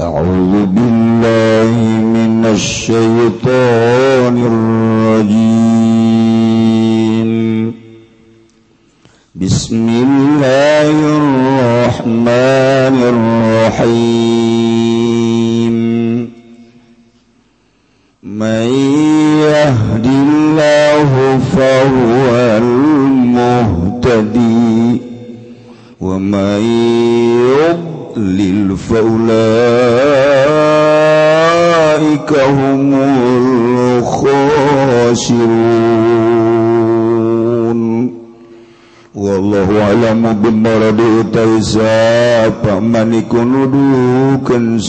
[0.00, 1.70] أعوذ بالله
[2.16, 5.66] من الشيطان الرجيم
[9.34, 10.59] بسم الله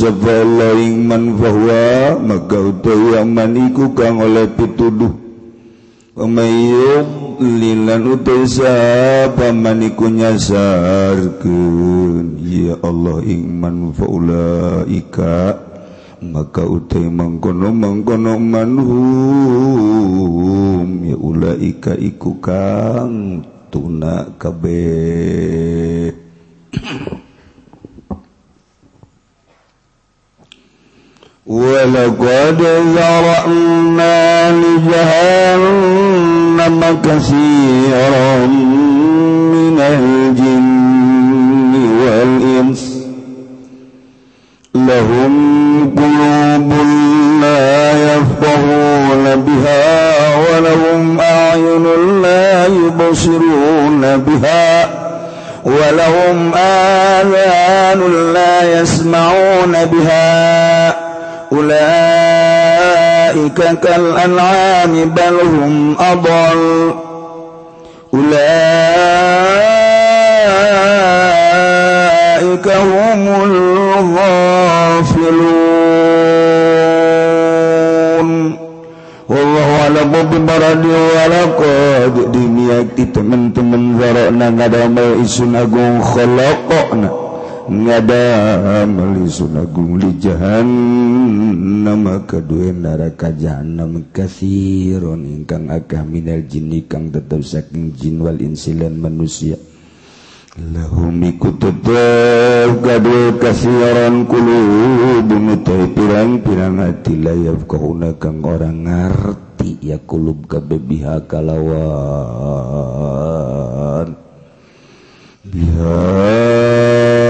[0.03, 5.15] sapman bahwa maka utaman iku kang oleh pituduh
[6.19, 8.43] pemayung lilan utai
[9.39, 12.03] paman iku nyasarkeun
[12.53, 15.71] ya Allah ingman faulaika.
[16.23, 19.03] Maka utai mangkono mangkono manhum.
[21.03, 23.43] Ya ulaika iku kang
[23.75, 25.92] tuna kabeh.
[32.97, 36.01] ذرأنا لجهنم
[37.05, 38.47] كثيرا
[39.53, 42.83] من الجن والإنس
[44.75, 45.33] لهم
[45.97, 46.73] قلوب
[47.43, 51.87] لا يفقهون بها ولهم أعين
[52.23, 54.91] لا يبصرون بها
[55.65, 58.01] ولهم آذان
[58.35, 60.89] لا يسمعون بها
[61.53, 62.32] أولئك
[63.33, 66.95] أولئك كالأنعام بل هم أضل.
[68.15, 68.27] أولئك
[72.69, 74.43] هم الغافلون.
[79.29, 82.89] والله على باب برد ولا قد دنيا.
[82.99, 87.32] كتمن من ذرأنا قدام إسنا قوم خلقنا.
[87.71, 89.99] ngadameli sunagung
[91.83, 98.95] nama kedua neraka jahanam kasiron ingkang akah minal jinni kang tetep saking jin wal insilan
[98.95, 99.59] manusia.
[100.53, 109.97] Lahum iku tetap kadua kasiran kulubun utai pirang-pirang hati layaf kahuna kang orang ngerti ya
[110.05, 111.73] kulub kabebiha kalawan.
[115.43, 117.22] Biha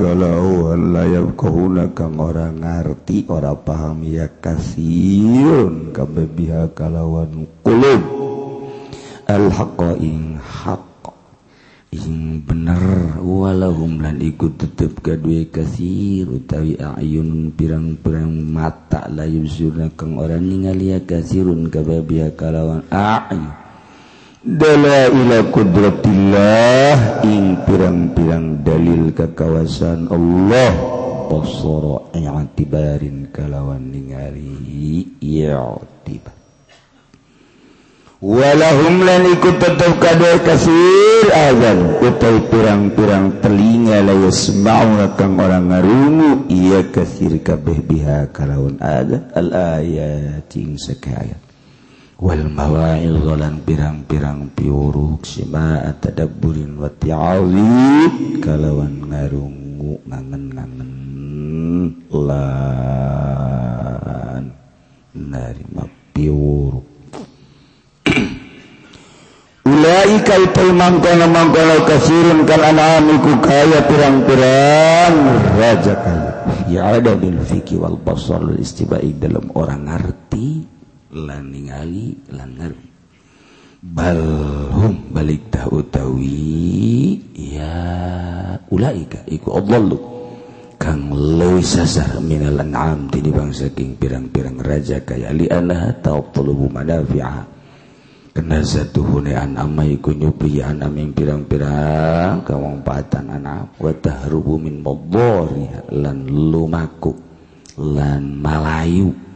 [0.00, 0.72] kalau
[1.36, 8.00] kahuna kang orang ngerti ora paham ya kasihun kabebiha kalawan kulub.
[9.28, 11.12] Alhaqa ing haq
[11.92, 13.20] ing bener.
[13.20, 20.96] Walahum lan ikut tetep kadue kasir utawi ayun pirang-pirang mata layu surna kang orang ningali
[20.96, 23.59] ya kasirun kabebiha kalawan ayun.
[24.40, 30.72] Dalaila kudratillah ing pirang-pirang dalil kekawasan Allah.
[31.28, 36.32] Basara i'tibarin kalawan ningali i'tibar.
[38.24, 42.00] Walahum lan ikut tetap kadar kasir azan.
[42.00, 49.28] Utai pirang-pirang telinga la yasma'una kang orang ngarungu iya kasir kabeh biha kalawan azan.
[49.36, 51.49] Al ayat ing sakayat
[52.20, 60.92] Wal mawalan pirang-pirang piuruk sima tadabburin wati awid kalawan ngarungu ngangen-ngangen
[62.12, 62.44] lan
[65.16, 66.84] narima piuruk.
[69.72, 75.16] Ulai kaitul mangkono mangkono kasirun kal an'am iku kaya pirang-pirang
[75.56, 76.32] raja kaya.
[76.68, 80.59] Ya ada bil fikih wal basar istibai dalam orang ngerti
[81.12, 82.56] ningali lan
[83.80, 87.74] balhum balik tahu utawi ya
[88.68, 89.96] ulaika iku adlallu
[90.76, 97.60] kang leuwih sasar minal an'am tinibang saking pirang-pirang raja kaya li annaha taqtulubu madafi'a.
[98.30, 105.68] Kena satu hune an'ama iku nyupi an'am yang pirang-pirang kawangpatan anak wa tahrubu min madhari
[105.92, 107.12] lan lumaku
[107.76, 109.29] lan malayu.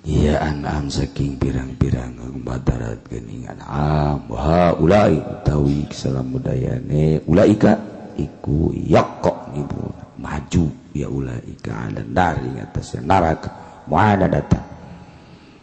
[0.00, 7.76] Iya anam saking pirang-pirang badarat geningan am wa ulai utawi salamudayane ulaika
[8.16, 10.64] iku yaqqa ibu maju
[10.96, 13.52] ya ulaika dan dari atasnya neraka
[13.92, 14.64] muada datang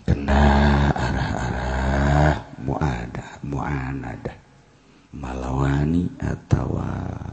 [0.06, 0.45] kena
[0.94, 4.33] arah-arah muada muanada.
[5.18, 6.78] Malawani atau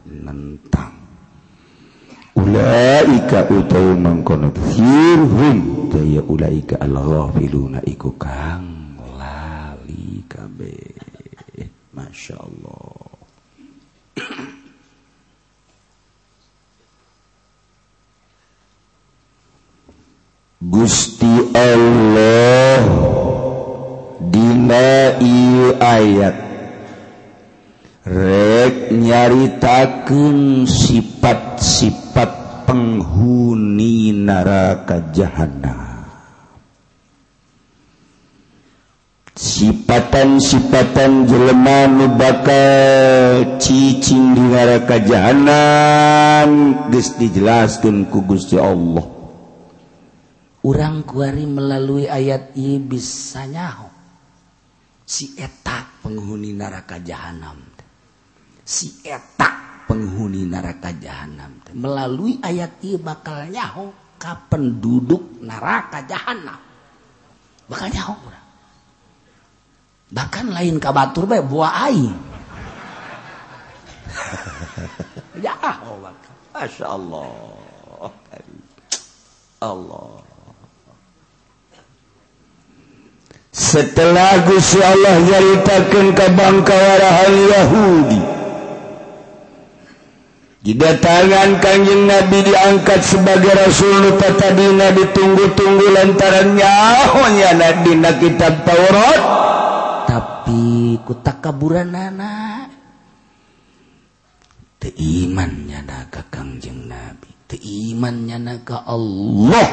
[0.09, 1.04] nentang.
[2.55, 10.95] ulaika utawi mangkono sirhum daya ulaika al-ghafiluna iku kang lali kabeh.
[11.95, 13.11] Masya Allah
[20.59, 22.83] Gusti Allah
[24.31, 26.37] Dina iu ayat.
[28.05, 32.04] Rek nyaritakan sifat-sifat
[33.05, 36.09] penghuni neraka jahanam
[39.37, 46.49] sifatan-sifatan jelema nu bakal cicing di neraka jahanam
[46.89, 49.05] geus dijelaskeun ku Gusti Allah.
[50.65, 53.93] Urang kuari melalui ayat ieu bisa nyaho.
[55.05, 57.75] Si eta penghuni neraka jahanam
[58.65, 66.63] si eta penghuni neraka jahanam melalui ayat ieu bakal nyaho ka penduduk neraka jahanam.
[67.67, 68.47] Bakal nyaho urang.
[70.15, 72.15] Bahkan lain ka batur bae buah aing.
[75.45, 76.35] nyaho bakal.
[76.55, 77.35] Masya Allah.
[79.59, 80.23] Allah.
[83.55, 88.21] Setelah Gusti Allah nyaritakeun ka bangkawarahan Yahudi,
[90.65, 99.21] Jika tangan kanjeng Nabi diangkat sebagai Rasul tata dina ditunggu-tunggu lantaran nyahonya dina kitab Taurat.
[100.09, 102.73] Tapi kutakaburan anak.
[104.81, 107.29] Teimannya naga kanjeng Nabi.
[107.45, 109.69] Teimannya naga Allah.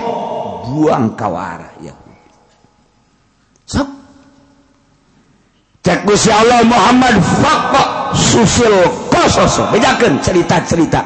[0.68, 1.96] Buang kawara ya.
[3.64, 3.88] Sok.
[5.88, 6.04] Cek
[6.36, 11.04] Allah Muhammad faqah susil sosok bejakan cerita-cerita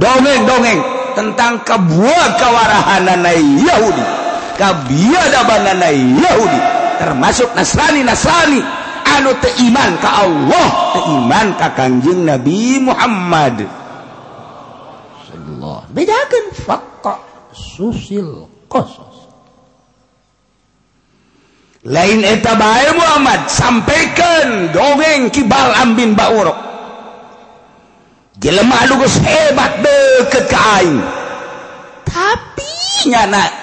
[0.00, 0.80] dongeng-dongeng
[1.12, 3.26] tentang kebuah kewarahanan
[3.60, 4.22] Yahudi
[4.56, 6.60] kebiadabanana Yahudi
[7.00, 8.62] termasuk Nasrani-Nasrani.
[9.02, 13.66] Anu teiman ke Allah teiman ke kanjeng Nabi Muhammad.
[15.32, 17.18] Allah bedakan fakta
[17.52, 19.26] susil kosos
[21.82, 26.71] lain eta bae Muhammad sampaikan dongeng kibal ambin baurok
[28.40, 30.98] jelema lugus hebat deket ke aing.
[32.08, 32.72] Tapi?
[33.10, 33.62] Nyana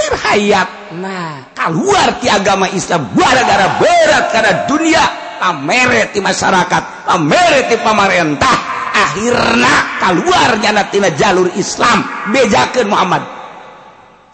[0.00, 0.68] akhir hayat.
[0.98, 1.34] Nah.
[1.54, 3.12] Keluar ti agama Islam.
[3.12, 5.04] Gara-gara berat karena dunia.
[5.40, 7.08] Pameret di masyarakat.
[7.08, 8.56] Pameret di pemerintah.
[8.90, 12.04] Akhirnya keluar nyana tina jalur Islam.
[12.32, 13.22] Bejakan Muhammad.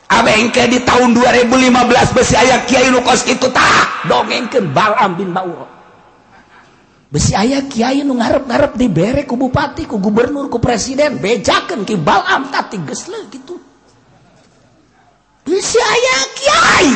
[0.07, 5.76] Abengke di tahun 2015 besi ayah Kiai Nukos itu tak dongengkeun Balam bin Bauro.
[7.07, 12.83] besi ayah Kyai nu ngarep-garep diberre ku Bupati ku Gubernur ku Presiden bejaken kibalam tadi
[12.83, 13.55] gesle gitu.
[15.47, 16.89] Besi ayah Kyai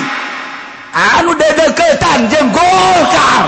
[0.91, 3.47] anu dedeketan jeung Golkar.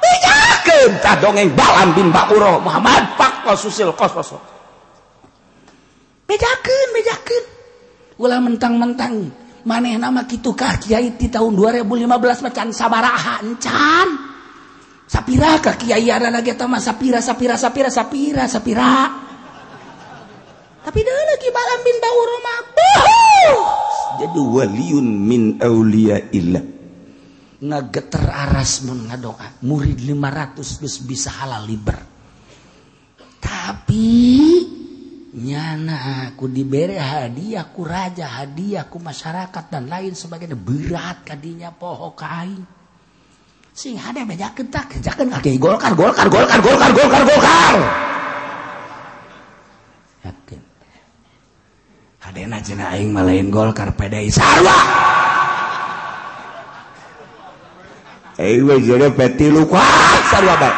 [0.00, 4.60] Bejaken tah dongeng Balam bin Bakuro Muhammad Pak Susil kososo
[6.30, 7.44] bejaken bejaken.
[8.22, 9.14] Ulah mentang-mentang.
[9.60, 14.29] Maneh nama kitu kah Kiai di tahun 2015 macan sabaraha encan.
[15.10, 16.06] Sapira Kyai
[16.78, 18.90] Sapira Sapira Sapira Sapira Sapira.
[20.80, 21.96] Tapi lagi balam bin
[24.20, 25.56] jadi waliun min
[27.60, 28.84] ngageter aras
[29.20, 31.96] doa murid 500 bis bisa halal liber.
[33.40, 34.08] Tapi
[35.40, 40.56] nyana aku diberi hadiahku raja hadiahku masyarakat dan lain sebagainya.
[40.56, 42.79] Berat kadinya poho kain
[43.74, 47.76] sing ada meja kentak kejakan kaki golkar golkar golkar golkar golkar golkar.
[50.26, 50.60] Yakin.
[52.20, 54.78] Ada cina aing malain golkar PDI sarwa
[58.40, 59.84] eh jadi peti lupa
[60.32, 60.76] sarwa baik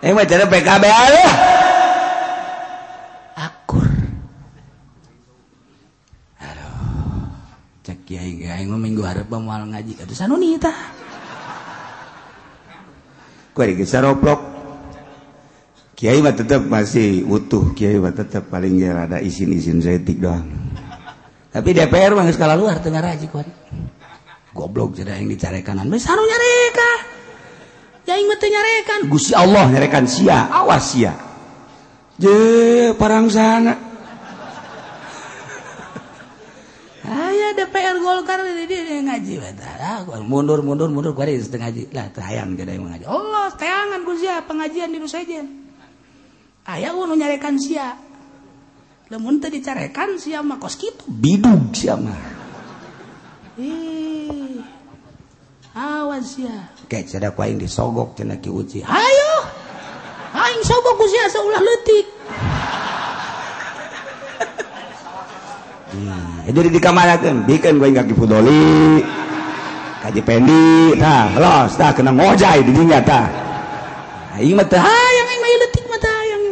[0.00, 1.26] eh jadi PKB aja
[8.84, 9.92] minggu harap mau ngaji.
[9.98, 10.93] Kata sanunita kue
[14.02, 14.40] roblok?
[15.94, 17.70] Kyai tetap masih utuh.
[17.72, 20.44] Kyai tetap paling ada izin-izin zetik doang.
[21.54, 23.52] Tapi DPR mah skala luar tengah raji kuari
[24.54, 26.90] goblok jadi yang dicarekanan wis saru nyareka
[28.04, 29.00] yang mah nyarekan.
[29.08, 30.52] Gusti Allah nyarekan sia.
[30.52, 31.16] Awas sia.
[32.20, 32.36] Je
[33.00, 33.72] parang sana.
[40.24, 44.88] mundur mundur mundur kuari setengah ngaji lah tayang jadi ngaji Allah tayangan ku sia pengajian
[44.88, 45.64] di nusajen
[46.64, 47.96] aya unu nyarekan sia.
[49.12, 51.04] Lamun teu dicarekan sia mah kos kitu?
[51.06, 52.16] Bidug sia mah.
[53.60, 54.64] Ih
[55.76, 56.72] awas sia.
[56.88, 59.32] Kayak cedak kuaing disogok cenah ki uci hayo
[60.32, 62.06] aing sogok ku sia saulah leutik.
[65.94, 66.50] Hmm.
[66.50, 68.98] Jadi dikamanakeun bikin gue enggak dipudoli.
[70.04, 73.24] kaji Pendi nah los tah kena ngojay di dinya tah.
[74.36, 76.42] Aing mah teh hayang aing mah leutik mah teh hayang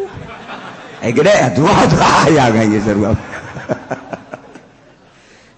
[1.05, 3.05] eh gede atuh atuh hayang aing seru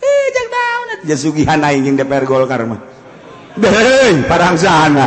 [0.02, 1.14] eh jak daun atuh.
[1.14, 2.82] Sugihan aing jeung DPR Golkar mah.
[3.54, 5.06] Deui parang sana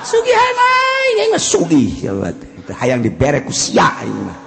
[0.00, 2.72] sugihan aing aing mah sugih teh.
[2.72, 4.38] Hayang dibere ku sia aing mah.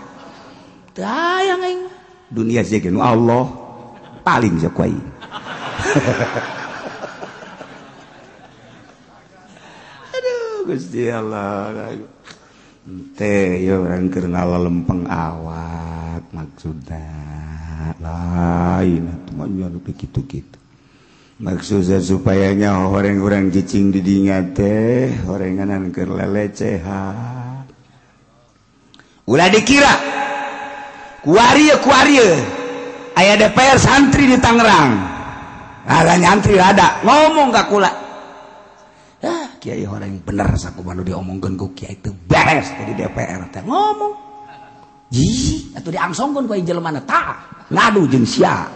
[0.97, 1.81] Teh hayang aing
[2.33, 3.45] dunia sih Allah
[4.25, 4.97] paling jakwai
[11.13, 11.97] Allah.
[14.59, 18.09] Lempeng awak maksudlah
[19.85, 20.59] begitu gitu
[21.39, 27.63] maksudnya supayanya orang-orang cicing didingat teh oranganan ke lelecehan.
[29.23, 29.95] Ulah dikira.
[31.19, 32.31] Kuarie kuarie
[33.15, 34.91] ayah DPR santri di Tangerang.
[35.89, 38.08] Ada nyantri ada ngomong gak kula.
[39.59, 43.59] Kyai orang yang bener saku baru diomongkan ku Kyai itu beres dari DPR teh.
[43.67, 44.15] Ngomong.
[45.11, 47.03] Ji atau diangsongkan ku injil mana?
[47.03, 48.71] Tak ngadu jeng sia.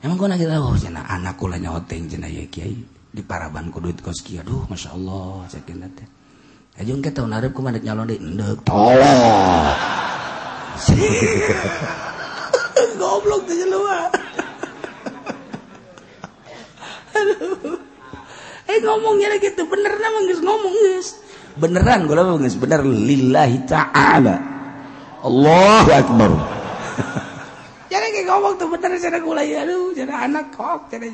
[0.00, 2.72] Emang kau lagi tahu oh, jena anakku lah nyoteng jena ya Kyai
[3.12, 6.08] di paraban ku duit kos Kyai aduh masya Allah saya kena teh.
[6.80, 9.76] Aja nggak tahu narip ku mandek nyalon deh ndek tolong.
[12.98, 14.10] Goblok tuh luar
[17.18, 17.87] aduh.
[18.68, 21.08] eh ngomongnya gitu bener nama guys ngomong guys
[21.58, 22.80] beneran gue lama guys bener.
[22.86, 24.36] Lillahi ta'ala.
[25.26, 26.30] Allahu Akbar.
[27.92, 31.06] Jadi kayak ngomong tuh bener cara gue lagi aduh cara anak kok cara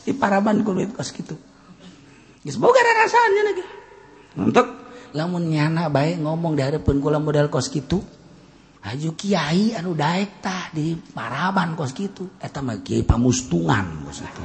[0.00, 1.36] di paraban gue kos gitu.
[2.40, 3.64] Guys boga ada rasanya lagi.
[4.40, 4.66] Untuk
[5.12, 8.00] lamun nyana baik ngomong di hadapan kula modal kos gitu
[8.80, 12.40] Aju Kiai anu daek tah di paraban kos gitu.
[12.40, 14.42] Eta mah Kiai pamustungan kos itu.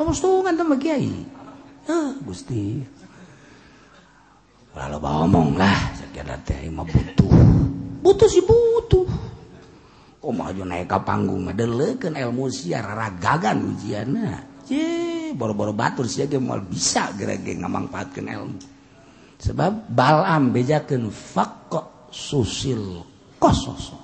[0.00, 1.41] Pamustungan teh mah Kiai.
[1.86, 2.22] Hmm.
[2.22, 2.82] Gusti
[4.72, 7.32] lalu mah butuh
[8.00, 9.04] butuh si butuh
[10.22, 14.38] Oh maju naik ke panggung ngedeleukeun ilmu siar ragagan ujianna.
[14.70, 18.58] Ye, boro-boro batur sia ge moal bisa gara ge ngamangpaatkeun ilmu.
[19.42, 23.02] Sebab Balam bejakeun faqqa susil
[23.42, 23.98] kososo.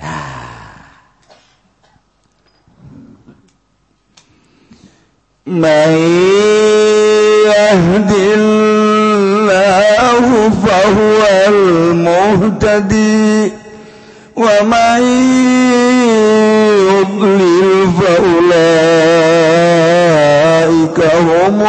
[0.00, 0.67] ah
[5.47, 5.91] من
[7.45, 13.51] يهد الله فهو المهتدي
[14.35, 15.01] ومن
[16.87, 18.53] يضلل فأولئك
[21.13, 21.61] هم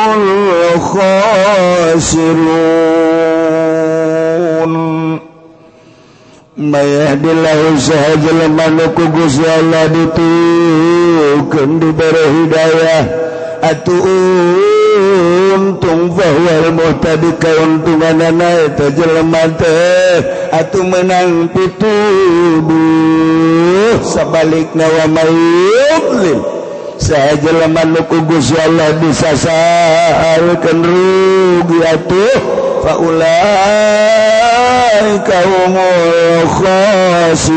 [0.75, 2.25] الخاسرون
[6.57, 13.28] ما يهد الله sahaja lemah Gusti Allah ditukeun diberi hidayah
[15.60, 16.12] untung
[17.00, 18.20] tadi keuntungan
[20.52, 22.76] atau menang pitubuh
[24.04, 26.44] sebalik nawalim
[27.00, 27.96] saya jeleman
[28.28, 32.60] Gusti Allah bisa salkan rugi atuh.
[32.84, 33.32] Faulai
[35.24, 35.80] kaum
[36.60, 37.56] khasirun.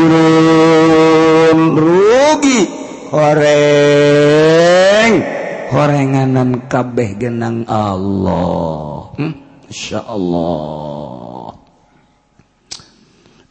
[1.75, 2.71] Rugi
[3.11, 3.93] orang
[5.73, 9.09] horenganan kabeh genang Allah.
[9.17, 9.33] Hmm?
[9.73, 11.57] Insya Allah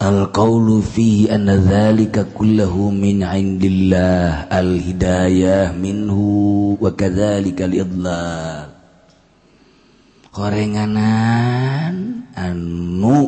[0.03, 8.71] Al-qawlu fi anna dhalika kullahu min indillah Al-hidayah minhu wa kadhalika al-idlal.
[10.35, 13.19] Horenganan anu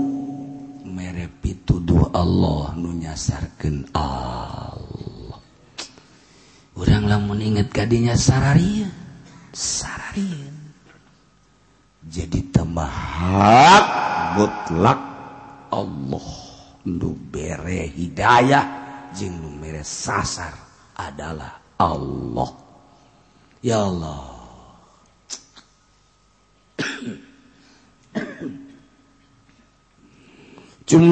[0.82, 4.83] merepituduh Allah nu nyasarkeun Allah.
[6.78, 8.90] urang lamun inget kadinya sararia.
[9.54, 10.50] Sararia.
[12.04, 13.86] Jadi tambah hak
[14.36, 15.00] mutlak
[15.72, 16.28] Allah.
[16.84, 18.66] Nu bere hidayah
[19.16, 20.52] jeung nu mere sasar
[20.92, 22.50] adalah Allah.
[23.64, 24.34] Ya Allah.
[30.84, 31.08] cumangus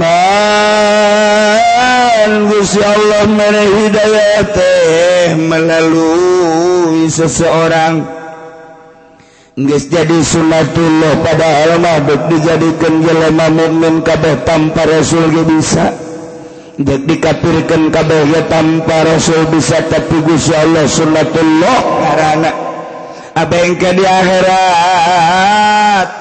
[2.76, 8.20] Allah mere Hidayah teh melalui seseorang.
[9.52, 15.92] Nges jadi sunatullah pada almaduk dijadikan jelema mukmin kabeh tanpa rasul ge bisa.
[16.80, 22.72] Dek dikapirkan kabeh ge tanpa rasul bisa tapi Gusti Allah sunatullah karena
[23.32, 24.48] Abengke di akhirat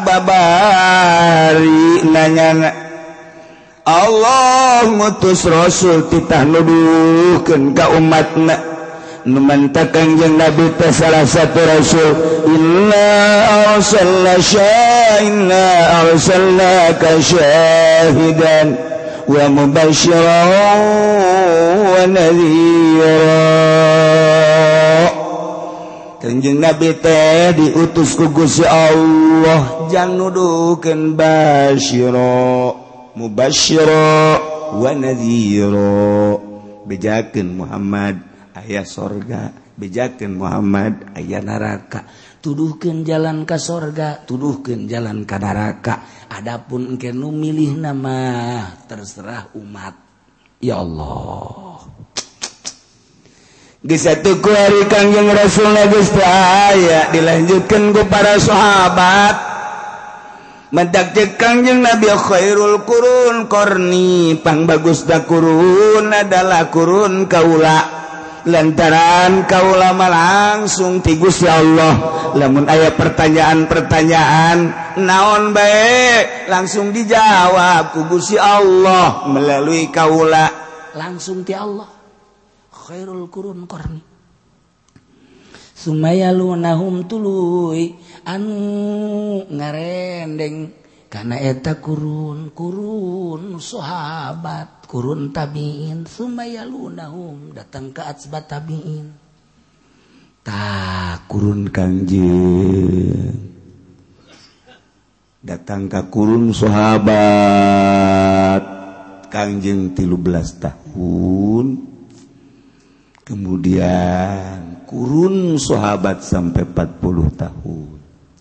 [0.08, 2.72] babari nanya
[3.82, 8.70] Allah mutus Rasul titah nuduhkeun ka umatna.
[9.22, 12.14] Memantapkan kanjeng Nabi teh salah satu Rasul.
[12.46, 13.10] Inna
[13.74, 15.66] arsalna syahina
[16.06, 18.78] arsalna kasyahidan
[19.26, 20.82] wa mubasyiran
[21.86, 23.18] wa nadhira.
[26.22, 32.81] Kanjeng Nabi teh diutus ku Gusti Allah jang nuduhkeun basyira
[33.22, 34.42] mubasyira
[34.74, 36.42] wa nadhira.
[36.82, 38.26] Bejakeun Muhammad
[38.58, 39.54] ayah sorga.
[39.78, 42.10] Bejakeun Muhammad ayah neraka
[42.42, 48.18] tuduhkan jalan ke sorga tuduhkan jalan ke neraka adapun engke nu milih nama
[48.90, 49.94] terserah umat.
[50.62, 51.86] Ya Allah.
[53.82, 59.51] Di satu hari kangjeng Rasul aya dilanjutkan ku para sahabat.
[60.72, 68.00] mendakkan yang Nabi Khairul Quun kornipang bagusda kurun adalah kurun kaula.
[68.42, 71.94] Lantaran kaulama langsung tigus ya Allah.
[72.34, 74.58] Namun aya pertanyaan-pertanyaan
[74.98, 80.50] naon baik langsung dijawab kugusi Allah melalui kaula.
[80.98, 81.86] Langsung ti Allah.
[82.74, 84.02] Khairul kurun korni.
[85.78, 90.78] Sumaya lunahum tului anu ngarendeng.
[91.12, 96.08] Karena eta kurun kurun sahabat kurun tabiin.
[96.08, 99.12] Sumaya lunahum datang ke atsbat tabiin.
[100.42, 103.36] Tak kurun kanjeng
[105.44, 107.20] datang ke kurun sahabat.
[109.28, 111.92] Kangjeng tilu belas tahun.
[113.28, 117.91] Kemudian kurun sahabat sampai 40 tahun.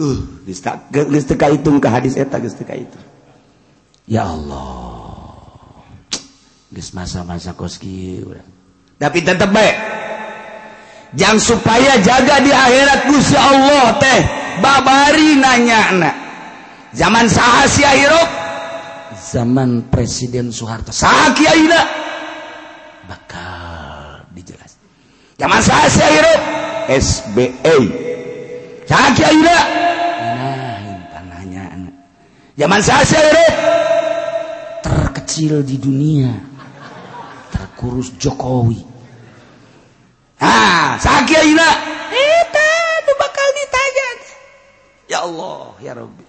[0.00, 0.24] Uh,
[1.52, 2.98] hitung ke hadis eta itu
[4.08, 4.88] ya Allah.
[6.72, 8.24] Masa-masa koski
[8.96, 9.76] tapi tetap baik
[11.12, 14.20] jangan supaya jaga di akhirat Gusti Allah teh
[14.64, 16.14] babari nanya anak
[16.96, 18.28] zaman sahasia hirup
[19.20, 20.96] zaman Presiden Soeharto.
[20.96, 21.52] Sahakia
[23.04, 24.80] bakal dijelas
[25.36, 26.40] zaman sahasia hirup
[26.88, 27.76] SBA
[28.88, 29.28] sahakia
[32.62, 33.26] zaman saya
[34.86, 36.30] terkecil di dunia.
[37.50, 38.78] Terkurus Jokowi.
[40.38, 41.70] Ah sakit ini.
[42.14, 42.70] Eta
[43.02, 44.08] itu bakal ditanya.
[45.10, 46.24] Ya Allah ya Rabbi.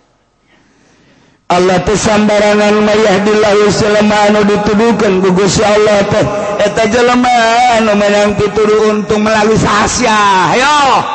[1.54, 6.26] Allah teh sambarangan mayah dilayu selama anu dituduhkan gugus ya Allah teh.
[6.65, 7.38] Eta jelema
[7.78, 10.17] anu menang pituduh untung melalui sahasya
[10.58, 11.12] ayo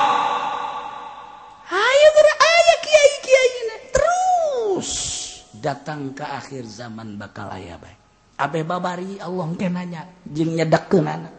[5.59, 7.99] datang ke akhir zaman bakal aya baik
[8.39, 11.31] Abe babari Allah kenanya jeung nyedakeunana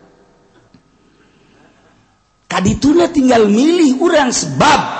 [2.49, 4.99] kadituna tinggal milih urang sebab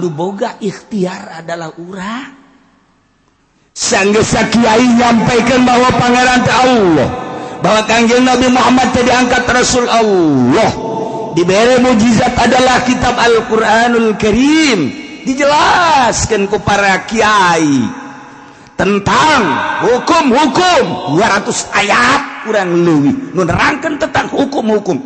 [0.00, 2.40] nu boga ikhtiar adalah urang.
[3.72, 7.08] Sanggesa kiai nyampaikan bahwa pangeran teh Allah
[7.64, 10.92] bahwa kanjeng Nabi Muhammad teh diangkat Rasul Allah.
[11.32, 14.92] Diberi mujizat adalah kitab Al-Qur'anul Karim.
[15.24, 18.01] Dijelaskan ku para kiai.
[18.82, 19.40] tentang
[19.86, 21.14] hukum-hukum.
[21.14, 23.14] 200 ayat kurang lebih.
[23.30, 24.98] Menerangkan tentang hukum-hukum.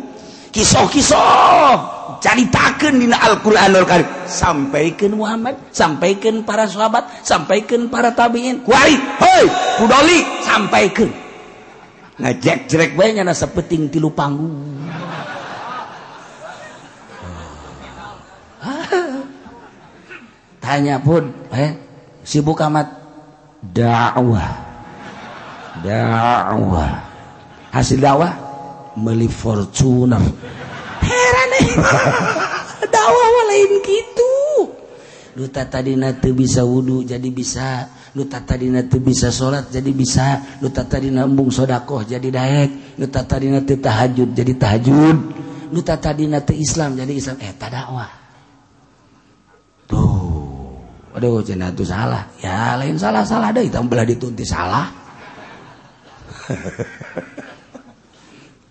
[0.49, 1.93] Kisah-kisah.
[2.17, 4.09] Ceritakan di Al-Quranul Karim.
[4.25, 8.65] Sampaikan Muhammad sampaikan para sahabat sampaikan para tabiin.
[8.65, 9.45] Kuari hei
[9.77, 11.13] kudoli sampaikan.
[12.17, 14.81] Ngajak jerek banyak nasa peting tilu panggung
[20.65, 21.77] tanya pun eh
[22.25, 23.06] sibuk amat.
[23.61, 24.49] dakwah
[25.81, 26.91] dakwah
[27.73, 28.33] hasil dakwah
[28.97, 30.21] meli Fortuner
[31.01, 31.67] heran eh.
[32.87, 34.33] Dakwah lain gitu.
[35.37, 37.89] Duta tadina teu bisa wudhu jadi bisa.
[38.13, 40.41] Duta tadina teu bisa sholat jadi bisa.
[40.57, 42.97] Duta tadina embung sodakoh jadi daek.
[42.97, 45.17] Duta tadina teu tahajud jadi tahajud.
[45.69, 47.37] Duta tadina teu Islam jadi Islam.
[47.37, 48.09] Eh tadakwah
[49.85, 50.16] tuh.
[51.17, 52.29] Aduh cenah tuh salah.
[52.37, 53.65] Ya lain salah salah deh.
[53.65, 54.85] Itu belah ditunti salah.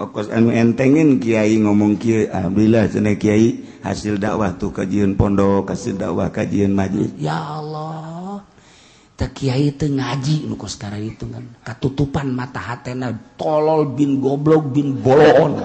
[0.02, 5.98] Okos anu entengin Kiai ngomong Kiai Alhamdulillah cenah Kiai hasil dakwah tuh kajian pondok hasil
[5.98, 7.10] dakwah kajian majlis.
[7.18, 8.44] Ya Allah.
[9.16, 11.42] Tak Kiai itu ngaji nu sekarang itu kan.
[11.66, 15.58] Katutupan mata hatena tolol bin goblok bin bolon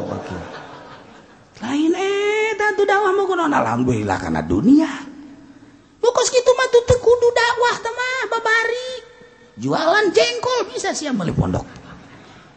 [1.61, 4.89] lain eh tuh dakwah mau kuno alhamdulillah karena dunia
[6.01, 8.89] Bokos gitu mah tuh kudu dakwah mah babari.
[9.61, 11.61] Jualan jengkol bisa sih beli pondok.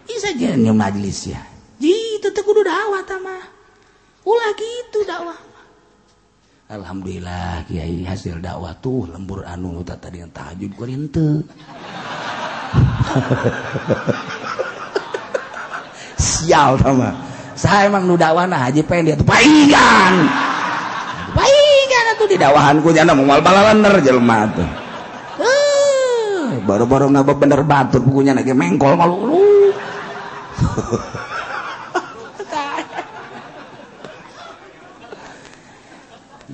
[0.08, 1.44] Bisa jadi majlis ya.
[1.76, 3.44] Ji itu kudu dakwah mah.
[4.24, 5.36] Ulah gitu dakwah.
[6.64, 11.20] Alhamdulillah Kiai hasil dakwah tuh lembur anu tak tadi yang tahajud kurinte.
[11.20, 11.44] henteu.
[16.16, 17.12] Sial sama.
[17.52, 20.24] Saya emang nu dakwah nah haji pengen dia tuh paingan.
[22.24, 24.64] Tuh di dakwahanku jangan mau mal balaler jelma tuh.
[26.64, 29.44] Baru-baru nggak bener batur bukunya lagi mengkol malu lu.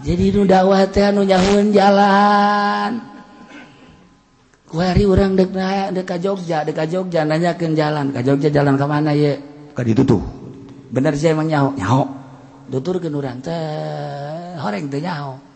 [0.00, 3.04] Jadi nu dakwah teh anu nyahun jalan.
[4.66, 5.54] Kuari orang dek
[5.94, 8.11] dek ka Jogja dek ka Jogja nanyakeun jalan.
[8.11, 9.38] Ka Jogja jalan ke mana ye?
[9.70, 10.18] Ka ditu tuh
[10.90, 11.70] bener sih emang nyaho.
[11.78, 12.02] Nyaho.
[12.70, 15.50] Tuturkeun urang teh horeng teh nyaho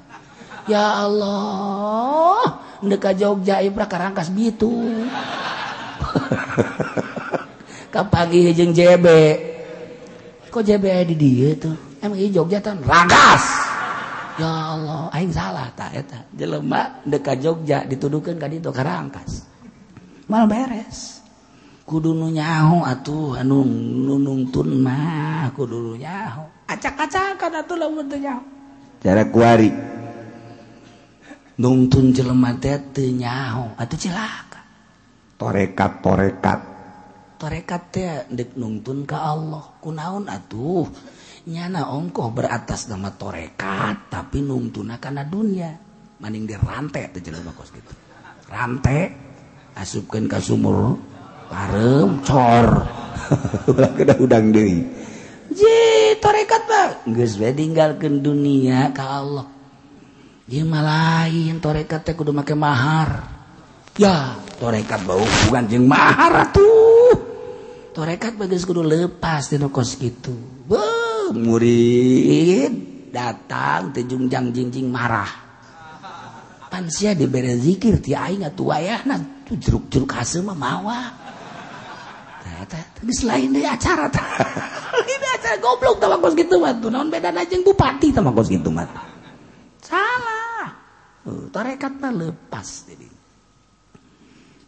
[0.69, 2.61] ya Allah.
[2.85, 4.69] Deka Jogja Ibra Karangkas bitu.
[7.95, 9.07] Kapagi jeung JB
[10.55, 11.75] kok JB di dia tuh?
[11.99, 13.43] Emang iya Jogja tan rangkas
[14.39, 16.23] ya Allah aing salah tak eta.
[16.31, 19.43] Jelema deka Jogja dituduhkeun ka ditu Karangkas.
[20.31, 21.27] Mal beres.
[21.85, 23.61] Kudu nu nyaho atuh anu
[24.09, 26.49] nunungtun mah kudu nu nyaho.
[26.71, 28.41] Acak-acakan atuh lamun teu nyaho.
[29.05, 29.94] Cara kuari.
[31.59, 33.79] nungtun jelema teh teu nyaho.
[33.79, 34.61] Atuh cilaka.
[35.39, 36.61] Torekat torekat.
[37.39, 39.65] Torekat teh dek nungtun ka Allah.
[39.79, 40.87] Kunaon atuh?
[41.45, 45.71] Nyana ongkoh beratas nama torekat tapi nungtuna kana dunia.
[46.19, 47.93] Maning di rantai teh jelema kos gitu.
[48.49, 49.13] Rantai
[49.77, 50.97] asupkeun ka sumur.
[51.51, 52.67] Parem cor.
[53.71, 54.83] Ulah kedah udang deui.
[55.53, 55.79] Ji
[56.19, 56.91] torekat mah.
[57.13, 59.54] Geus we ninggalkeun dunia ka Allah.
[60.45, 63.25] Mah lain torekat teh kudu make mahar.
[63.97, 67.17] Ya torekat bau hubungan jeung mahar atuh.
[67.97, 70.35] Torekat bagus kudu lepas di kos gitu
[70.69, 75.31] Beuh murid datang tejungjang jinjing marah.
[76.69, 81.01] Pansia diberi zikir ti aing atuh wayahna tuh jeruk-jeruk hasil mah mawa.
[82.65, 84.09] Tapi selain dari acara
[85.15, 86.77] ini acara goblok sama kos gitu mah.
[86.77, 88.85] Tuh naon beda jeung bupati sama kos gitu mah.
[89.85, 90.34] Salah
[91.25, 93.09] Eh, tarekatna lepas jadi.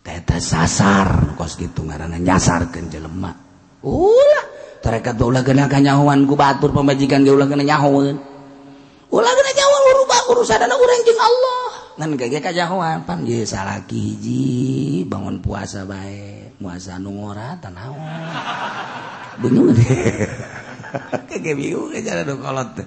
[0.07, 3.35] Tete sasar kos gitu ngarana nyasarkeun jelema
[3.83, 4.47] ulah
[4.79, 8.15] tarekat ulah kena kanyahoan ku batur pamajikan ge ulah kena nyahoan
[9.11, 11.63] ulah kena nyahoan urubah urusanna urang jeung Allah.
[11.99, 14.43] Ngan gege kajahoan pan ye salaki hiji
[15.11, 17.99] bangun puasa bae puasa nu ngora tanaon
[19.43, 19.75] bingung.
[19.79, 22.87] Deh kege bingung aja kolot teh.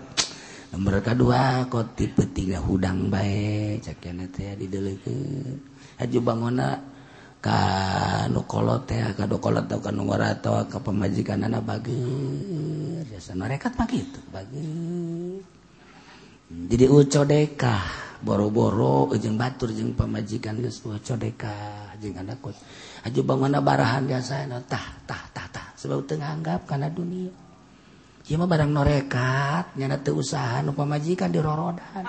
[0.69, 5.17] nomor kedua kok tipe tiga hudang baik cakna teh dideleke
[5.97, 6.77] haju bangona
[7.41, 7.59] ka
[8.29, 13.89] nukolot teh ka dokolot atau ka nungor atau ka pemajikan anak bager jasa mereka mah
[13.89, 14.69] itu bagi
[16.49, 17.77] jadi uco deka
[18.19, 21.55] boro-boro ujung batur jeng pemajikan geus uco deka
[21.97, 22.53] jeng anakut
[23.05, 25.67] haju bangun barahan biasa tah tah tah tah.
[25.79, 27.31] Sebab tengah anggap karena dunia.
[28.35, 32.05] mah barang norekat nyana teu usaha nu pamajikan dirorodan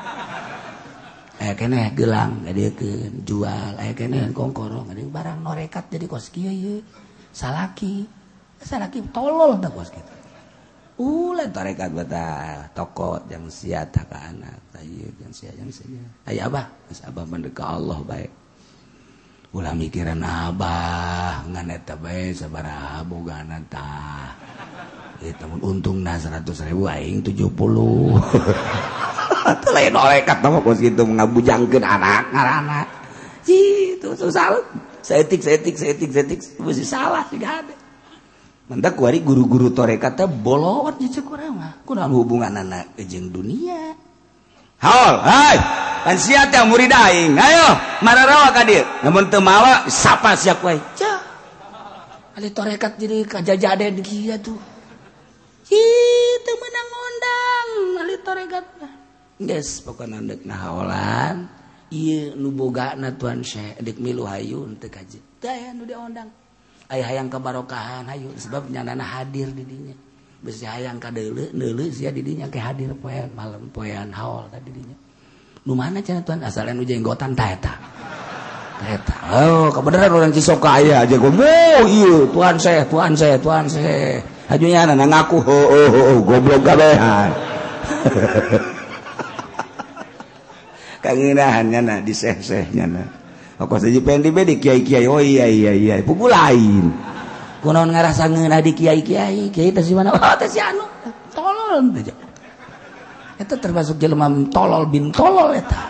[1.40, 3.72] aya keneh gelang ngadeukeun jual.
[3.80, 4.36] Aya keneh hmm.
[4.36, 4.92] kongkorong.
[4.92, 6.84] Ngadeu barang norekat jadi kos kieu ye
[7.32, 8.04] salaki.
[8.60, 10.20] Salaki tolol tah kos kitu
[11.00, 14.60] ulah uh, tarekat batal toko yang sia ka anak.
[14.68, 18.28] Tayu yang sia yang sia aya abah geus abah mendeka Allah baik.
[19.56, 23.40] Ulah mikiran abah ngan eta bae sabaraha boga
[23.72, 24.36] tah.
[25.20, 27.44] Eh, untung nah 100 ribu aing 70
[29.52, 32.88] itu lain oleh kata mah kos gitu ngabujangkeun anak ngarana
[33.44, 34.64] itu susah
[35.04, 37.76] setik setik setik setik mesti salah sih ada
[38.70, 41.82] mentak kuari guru-guru torekat teh bolot jeung kurang mah.
[41.82, 43.98] Kunaon hubungan anak jeung dunia?
[44.78, 45.56] Hal, hai!
[46.06, 47.34] Kan sia teh murid aing.
[47.34, 47.66] Ayo
[48.00, 50.62] mararawa ka dieu namun teu mawa sapa siak
[50.94, 51.18] cah.
[52.38, 54.69] Ali torekat jadi kajajade gitu tuh.
[55.70, 57.68] itu menang undang
[58.26, 58.66] toregat.
[59.40, 61.48] Yes, pokoknya dek naholan
[61.88, 65.18] iya nuboga na tuan syekh dek milu hayu untuk kaji.
[65.40, 66.28] Daya nu diundang
[66.92, 69.96] ayah hayang kebarokahan hayu sebab nyanana hadir didinya
[70.44, 74.96] besi hayang kadele nele sia didinya ke hadir poean malam poean haul tadi didinya
[75.64, 76.44] nu mana cina tuan?
[76.44, 77.80] Asalnya nu jenggotan taeta
[78.76, 83.64] taeta oh kebenaran orang cisoka ayah aja gue mau iya tuan syekh, tuan syekh, tuan
[83.64, 84.39] syekh.
[84.50, 87.30] hajunya anak ngaku ho oh, oh, ho oh, ho goblok gabehan
[91.06, 93.04] kanginahannya di seh sehnya na
[93.60, 95.04] Aku saja pengen di kiai kiai.
[95.04, 95.94] Oh iya iya iya.
[96.00, 96.88] Pupu lain.
[97.60, 99.52] Kunaon ngerasa ngenadi kiai kiai.
[99.52, 100.12] Kiai teh mana?
[100.16, 100.80] Oh teh si anu.
[101.28, 102.08] Tolol teh
[103.36, 105.89] Itu termasuk jelema tolol bin tolol eta.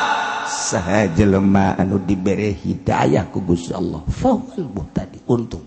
[0.51, 4.03] saha jelema anu diberi hidayah ku Gusti Allah.
[4.11, 5.63] Fawal tadi untung.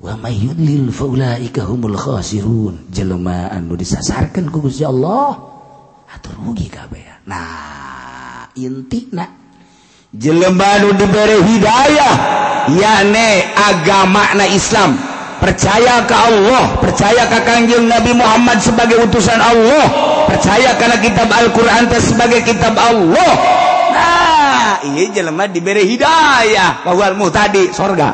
[0.00, 2.88] Wa may yudlil faulaika humul khasirun.
[2.88, 5.36] Jelema anu disasarkeun ku Gusti Allah.
[6.08, 9.24] Atur rugi kabeh nah intina
[10.14, 12.14] jelema anu diberi hidayah
[12.70, 14.94] yakni agama na Islam.
[15.42, 20.13] Percaya ke Allah percaya ke Kanjeng Nabi Muhammad sebagai utusan Allah.
[20.34, 23.32] Percaya karena kitab Al-Quran sebagai kitab Allah.
[23.94, 26.82] Nah iya jelema diberi hidayah.
[26.82, 28.10] Bahwa tadi sorga.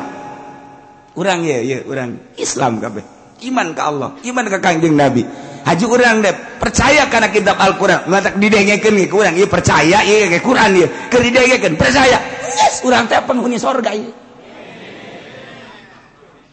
[1.17, 3.03] Orang ya ya orang Islam kabeh.
[3.41, 5.25] Iman ke Allah iman ke kanjeng Nabi.
[5.61, 8.05] Haji orang deh percaya karena kitab Al-Quran.
[8.05, 10.87] Ngatak didengekeun ke orang iya percaya iya ke Quran iya.
[11.09, 12.17] Didengekeun percaya.
[12.45, 14.13] Yes urang teh penghuni sorga iya.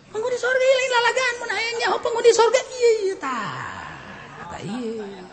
[0.08, 0.36] Penghuni
[2.32, 3.36] surga iya iya ta
[4.64, 5.27] iya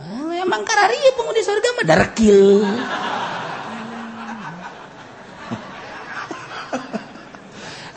[0.00, 2.40] oh, emang karari penghuni surga mah darkil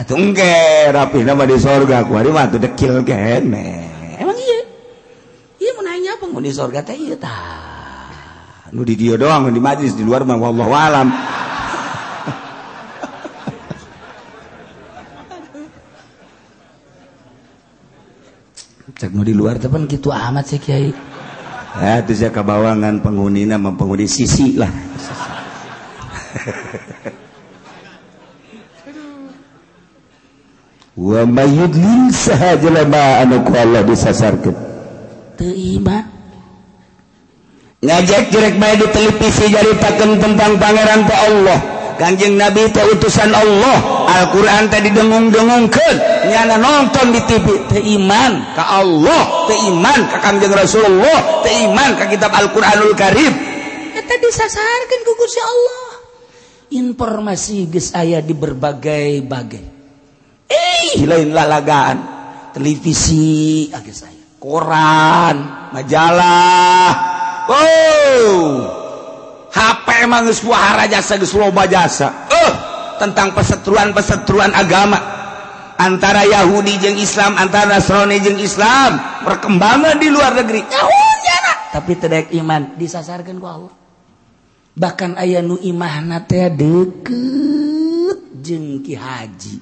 [0.03, 3.87] Atuh engke rapi nama di surga ku ari mah dekil kene.
[4.19, 4.59] Emang iya.
[5.63, 7.31] Iya mau nanya penghuni surga teh iya ta.
[8.73, 11.07] Nu di dia doang di majlis di luar mah wallahu alam.
[19.23, 21.12] di luar tepan gitu amat sih Kyai
[21.73, 24.69] Eh, ah itu saya kebawangan penghuni nama penghuni sisi lah.
[30.93, 34.53] Wa mayudlil sahaja lama anu ku Allah disasarkan.
[35.33, 36.13] Teu iman
[37.83, 41.72] ngajak jerek bae di televisi jadi pakem tentang pangeran ke Allah.
[41.97, 43.77] Kanjeng Nabi teh utusan Allah.
[44.13, 45.89] Alquran tadi dengung-dengung ke
[46.29, 51.89] nyana nonton di TV teh iman ke Allah teh iman ke Kanjeng Rasulullah teh iman
[51.97, 53.33] ke kitab Al-Qur'anul Karim.
[53.93, 55.85] Eta disasarkan ku Gusti Allah.
[56.73, 59.63] Informasi geus aya di berbagai bagai
[60.49, 61.97] eh lain lalagaan.
[62.53, 65.35] Televisi ah, agak saya koran
[65.73, 66.91] majalah.
[67.47, 68.82] Oh,
[69.53, 72.27] HP manuswahara jasa gesloba jasa.
[72.33, 72.53] Eh.
[72.97, 74.99] Tentang perseteruan-peseteruan agama.
[75.77, 78.97] Antara Yahudi jeung Islam antara Nasrani jeung Islam.
[79.25, 80.61] Perkembangan di luar negeri.
[80.65, 81.13] Yahudi
[81.73, 83.73] tapi tedek iman disasarkan ku Allah.
[84.77, 89.57] Bahkan aya nu imahna teh deukeut jeung Ki Haji.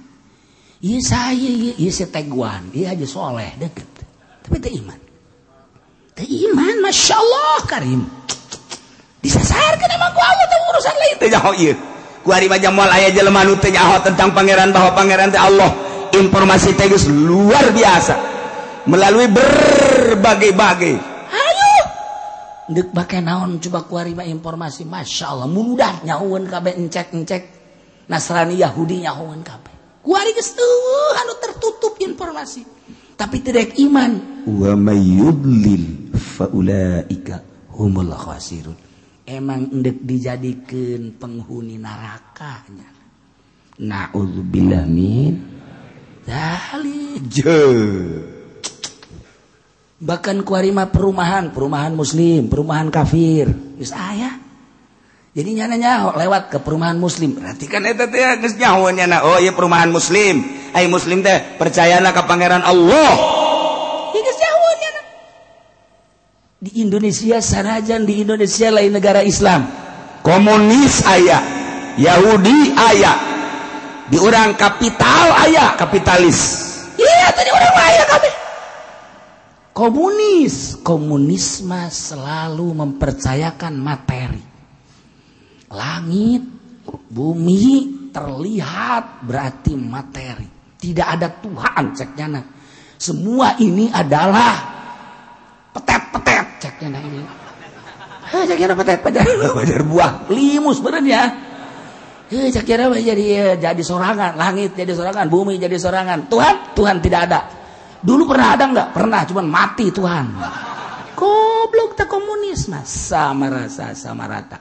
[0.83, 3.87] Ieu saya ieu ieu seteguan ieu aja soleh deukeut.
[4.43, 4.99] Tapi teh iman.
[6.11, 8.03] Teh iman masyaallah karim.
[9.21, 11.73] disasarkan emang ku Allah tuh urusan lain teh jaho ieu.
[12.21, 15.69] Ku ari baca moal aya jelema nu teh jaho tentang pangeran bahwa pangeran teh Allah.
[16.11, 18.13] Informasi teh geus luar biasa.
[18.89, 20.95] Melalui berbagai-bagai.
[21.29, 21.73] Ayo.
[22.69, 27.61] Deuk bake naon coba ku ari informasi masyaallah mudah nyahueun kabeh encek-encek.
[28.09, 30.01] Nasrani Yahudi nyahueun kabeh.
[30.01, 32.65] Ku ari geus teueuh anu tertutup informasi.
[33.15, 34.43] Tapi tidak iman.
[34.49, 37.45] Wa mayyudlil faulaika
[37.77, 38.90] humul khasirun.
[39.31, 42.89] emang endek dijadikan penghuni nerakanya
[43.79, 45.39] naudzubillah min
[47.25, 47.63] je
[50.01, 53.49] bahkan kuarima perumahan perumahan muslim perumahan kafir.
[53.77, 54.37] Geus aya.
[55.31, 57.39] Jadi nyana nyaho oh, lewat ke perumahan muslim.
[57.39, 60.43] Berarti kan eta teh geus nyaho nyana oh iya perumahan muslim.
[60.77, 63.40] Ai muslim teh percayalah ke pangeran Allah.
[66.61, 69.65] Di Indonesia sanajan di Indonesia lain negara Islam.
[70.21, 71.41] Komunis ayah
[71.97, 73.17] Yahudi ayah
[74.05, 76.69] di orang kapital ayah kapitalis.
[77.01, 78.29] Iya tadi orang ayah kami
[79.73, 80.77] komunis.
[80.85, 84.43] Komunisme selalu mempercayakan materi.
[85.73, 86.45] Langit
[87.09, 87.65] bumi
[88.13, 90.45] terlihat berarti materi.
[90.77, 92.41] Tidak ada Tuhan ceknya
[93.01, 94.53] semua ini adalah
[95.73, 97.25] petet-petet ceknya nah ini.
[98.31, 100.29] Eh ceknya petet petet petet buah.
[100.29, 101.21] Limus sebenarnya
[102.31, 104.37] eh ceknya jadi eh, jadi sorangan.
[104.37, 106.29] Langit jadi sorangan bumi jadi sorangan.
[106.29, 106.77] Tuhan?
[106.77, 107.39] Tuhan tidak ada.
[108.01, 108.87] Dulu pernah ada nggak?
[108.93, 110.25] Pernah cuman mati Tuhan.
[111.17, 114.57] Goblok tak komunis sama rasa sama rata.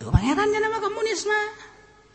[0.00, 1.40] Pangerannya nama komunisme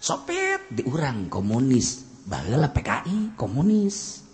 [0.02, 2.02] sopet diurang komunis.
[2.26, 4.26] Bagalah PKI komunis.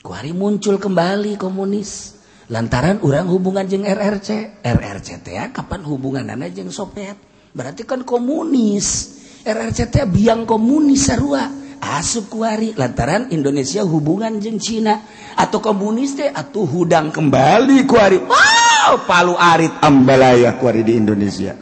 [0.00, 2.19] Kuari muncul kembali komunis
[2.50, 7.14] lantaran orang hubungan jeng RRC RRCT ya kapan hubungan anak jeng sopet?
[7.54, 9.18] Berarti kan komunis.
[9.46, 11.46] RRCT biang komunis sarua.
[11.80, 15.00] Asup kuari lantaran Indonesia hubungan jeng Cina.
[15.38, 21.56] Atau komunis teh atau hudang kembali kuari wow palu arit ambalaya kuari di Indonesia.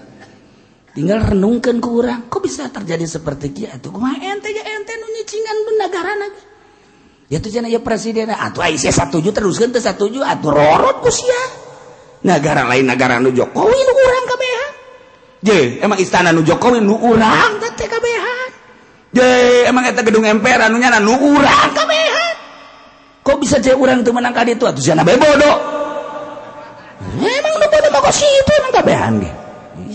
[0.96, 3.79] Tinggal renungkan kurang kok bisa terjadi seperti kia?
[3.79, 6.48] Tuh kumaha ente ya ente nu nyicingan benagaran lagi
[7.85, 10.21] presiden satu terus satuju
[12.25, 13.79] negara lain negara nu Jokowi
[15.85, 18.17] emang istana nu Jokowi nu urang teh kabeh
[19.12, 19.29] je
[19.69, 22.07] emang eta gedung MPR anu nyana nu urang kabeh
[23.23, 25.79] kok bisa je urang tuh menang kadi itu atuh sana bebodo
[27.17, 29.31] emang nu bodoh mah situ emang kabehan ge.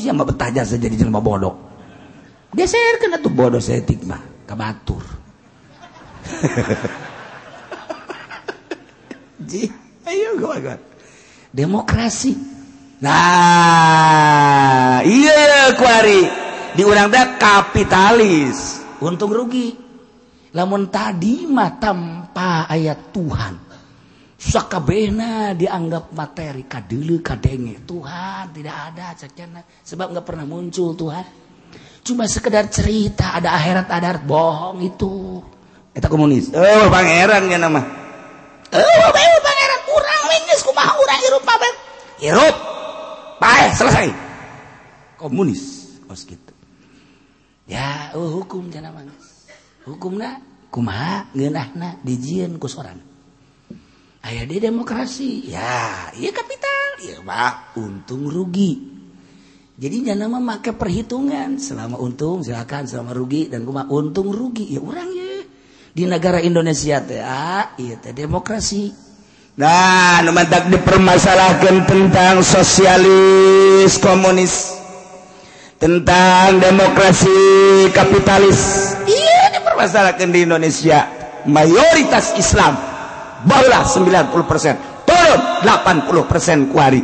[0.03, 1.55] Iya mah betah jasa jadi jelema bodoh.
[2.53, 3.81] Geser kena tuh bodoh saya
[4.47, 5.03] ka batur.
[10.03, 10.93] Ayo, go, go.
[11.53, 12.33] demokrasi.
[13.05, 16.25] Nah iya kuari.
[16.73, 18.81] Diurang teh kapitalis.
[18.97, 19.77] Untung rugi.
[20.57, 23.53] Lamun tadi mah tanpa ayat Tuhan.
[24.43, 27.85] Sakabehna dianggap materi kadulu kadenge.
[27.85, 29.61] Tuhan tidak ada cekena.
[29.85, 31.25] Sebab nggak pernah muncul Tuhan.
[32.03, 35.39] Cuma sekedar cerita ada akhirat ada bohong itu.
[35.93, 36.49] Kita komunis.
[36.51, 38.02] Oh pangeran ya nama.
[42.23, 42.55] Hirup.
[43.35, 44.07] Paeh, selesai.
[45.19, 45.91] Komunis.
[46.07, 46.53] Kos gitu.
[47.67, 49.43] Ya, uh, hukum cina mangas.
[49.83, 50.39] Hukumna
[50.71, 52.95] kumaha ngeunahna dijieun ku sorang.
[54.23, 55.51] Aya di demokrasi.
[55.51, 57.03] Ya, iya kapital.
[57.03, 58.95] Iya mah untung rugi.
[59.75, 64.79] Jadi jangan mah make perhitungan selama untung silakan selama rugi dan kumaha untung rugi ya
[64.79, 65.22] orang ya
[65.93, 68.89] di negara Indonesia teh ah iya teh demokrasi.
[69.53, 74.81] Nah tak dipermasalahkan tentang sosialis komunis.
[75.77, 77.37] Tentang demokrasi
[77.93, 78.59] kapitalis.
[79.05, 81.05] Iya dipermasalahkan di Indonesia.
[81.45, 82.73] Mayoritas Islam
[83.43, 87.03] Barulah 90% turun 80% kuari.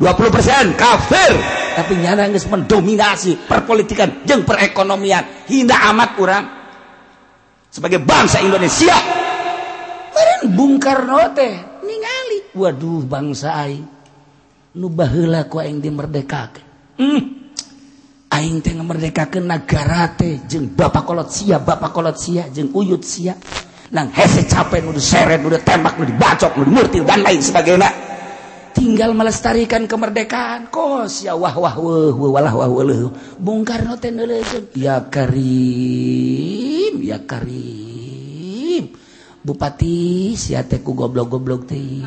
[0.00, 1.32] 20% kafir.
[1.78, 5.46] Tapi nyana geus mendominasi perpolitikan jeng perekonomian.
[5.46, 6.63] Hingga amat kurang
[7.74, 8.94] sebagai bangsa Indonesia.
[10.14, 13.82] Kemarin Bung Karno teh ningali waduh bangsa aing
[14.78, 16.62] nu baheula ku aing dimerdekakeun.
[16.94, 17.22] Hmm.
[18.30, 23.34] aing teh ngamerdekakeun nagara teh jeung bapak kolot sia bapak kolot sia jeung uyut sia.
[23.90, 27.90] Nang hese capek nu diseret nu ditembak nu dibacok nu dimurtil dan lain sebagainya.
[28.74, 30.70] Tinggal melestarikan kemerdekaan.
[30.70, 36.33] Kos ya wah wah wah wah wah wah wah Bung Karno teh neuleun ya karim.
[37.04, 39.04] ya Karim.
[39.44, 42.00] Bupati siateku goblok-goblok ti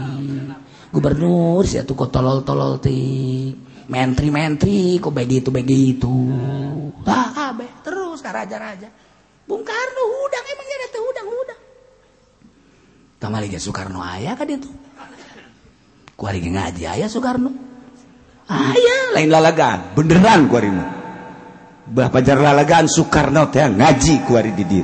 [0.89, 2.97] Gubernur si ateku tolol-tolol ti
[3.87, 6.17] Menteri-menteri kok begitu-begitu
[7.05, 8.89] Ah, abe terus ke raja-raja.
[9.45, 11.61] Bung Karno hudang emang ada tuh udang udang?
[13.21, 14.69] Kamali Soekarno ayah kan itu
[16.17, 17.53] Kuari ngaji ayah Soekarno?
[18.49, 21.06] Ayah lain lalagan beneran kuari mah
[21.87, 24.83] Bah pajar lalagaan Soekarno teh ngaji kuari di.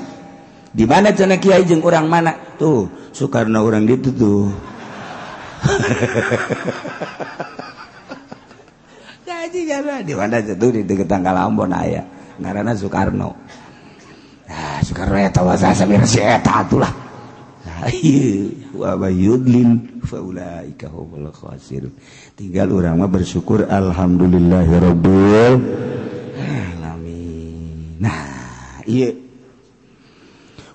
[0.73, 2.33] Di mana cenah kiai Jeng urang mana?
[2.57, 4.49] Tuh, Soekarno urang ditu tuh.
[9.27, 12.07] ngaji jalan di mana tuh di dekat tanggal Ambon aya.
[12.39, 13.35] Nah, Ngaranna Soekarno.
[14.49, 16.93] Nah, Soekarno eta wasa samir si eta atulah.
[17.63, 18.47] Nah, iya.
[18.73, 21.93] wa yudlin faulaika humul khasirun.
[22.33, 25.61] Tinggal urang mah bersyukur alhamdulillahirabbil
[26.41, 26.72] alamin.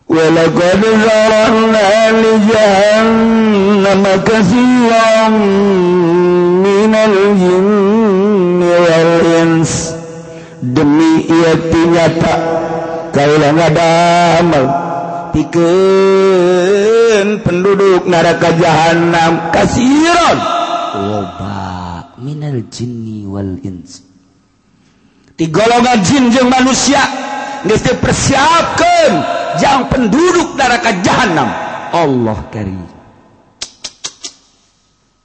[0.09, 1.89] ولقد ذرأنا
[10.59, 11.55] demi ia
[12.19, 12.43] kalau
[13.15, 14.65] kaulah ngadamel
[15.31, 20.39] pikeun penduduk neraka jahanam kasiron
[20.99, 24.08] loba minal jinni wal insi
[25.39, 26.99] di golongan jin jeung manusia
[27.63, 29.13] geus dipersiapkeun
[29.63, 31.47] jang penduduk neraka jahanam
[31.95, 32.83] Allah karim.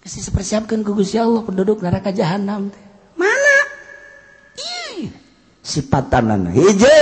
[0.05, 2.70] Geus dipersiapkeun ku Gusti Allah penduduk neraka jahanam
[3.18, 3.57] mana?
[4.93, 5.09] Ih
[5.66, 6.97] sifatanan hiji.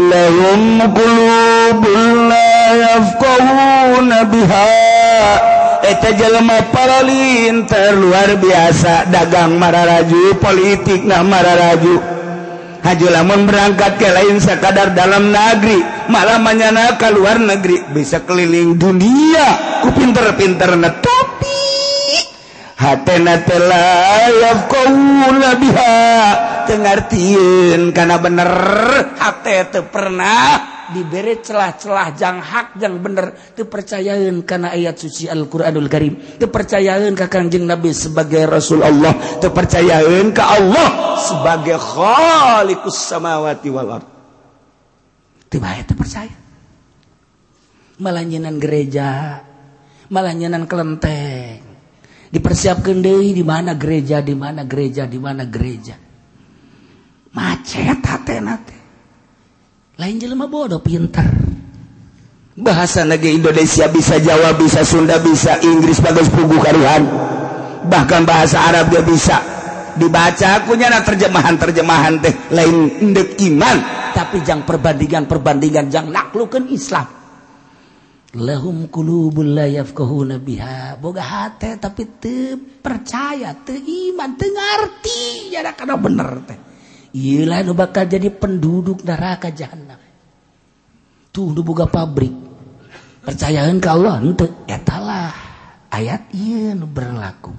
[0.00, 2.50] Lahum qulubun la
[2.82, 5.49] yafqahuna biha.
[5.84, 12.20] eta jelema paralinter luar biasa dagang mararaju politik nah mararaju.
[12.80, 17.92] Haji lamun berangkat ke lain sekadar dalam negeri malah menyana ke luar negeri.
[17.92, 19.48] Bisa keliling dunia
[19.84, 21.60] ku pinter-pinter tapi
[22.80, 26.08] hatena telayaf kauna biha.
[26.64, 28.48] Tengartiin karena bener
[29.20, 30.79] hati itu pernah.
[30.92, 33.34] Diberi celah-celah jang hak yang bener.
[33.54, 36.38] Kepercayaan karena ayat suci Al-Quranul Karim.
[36.38, 39.14] Kepercayaan ke kanjeng Nabi sebagai Rasul Allah.
[39.38, 40.88] Kepercayaan ke Allah
[41.18, 44.08] sebagai khalikus samawati wal ard.
[45.50, 46.30] Tiba percaya
[48.00, 49.42] malah nyenan gereja
[50.10, 51.62] malah nyenan kelenteng.
[52.30, 55.98] Dipersiapkan deh di mana gereja di mana gereja di mana gereja.
[57.30, 58.79] Macet hati nate
[60.00, 61.28] lain jelema bodoh pintar
[62.60, 67.02] bahasa negeri Indonesia bisa Jawa bisa Sunda bisa Inggris bagus pugu karuhan.
[67.80, 69.40] Bahkan bahasa Arab dia bisa.
[69.96, 73.76] Dibaca aku nyana terjemahan terjemahan teh lain ndek iman.
[74.12, 77.08] Tapi jang perbandingan perbandingan jang naklukan Islam.
[78.30, 81.00] Lahum qulubul la yafqahuna biha.
[81.00, 85.20] Boga hate tapi te percaya te iman te ngarti.
[85.50, 85.64] Ya
[85.98, 86.69] bener teh
[87.10, 89.98] Iyalah nu bakal jadi penduduk neraka jahanam.
[91.34, 92.30] Tuh nu boga pabrik.
[93.26, 95.34] Percayaan ke Allah henteu etalah
[95.90, 97.50] ayat ieu nu berlaku.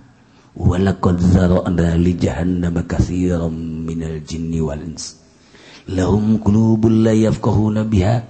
[0.55, 3.51] Walaqad zara'na li jahannam katsiran
[3.83, 5.19] minal jinni wal ins.
[5.91, 8.23] Lahum qulubul la yafqahuna biha.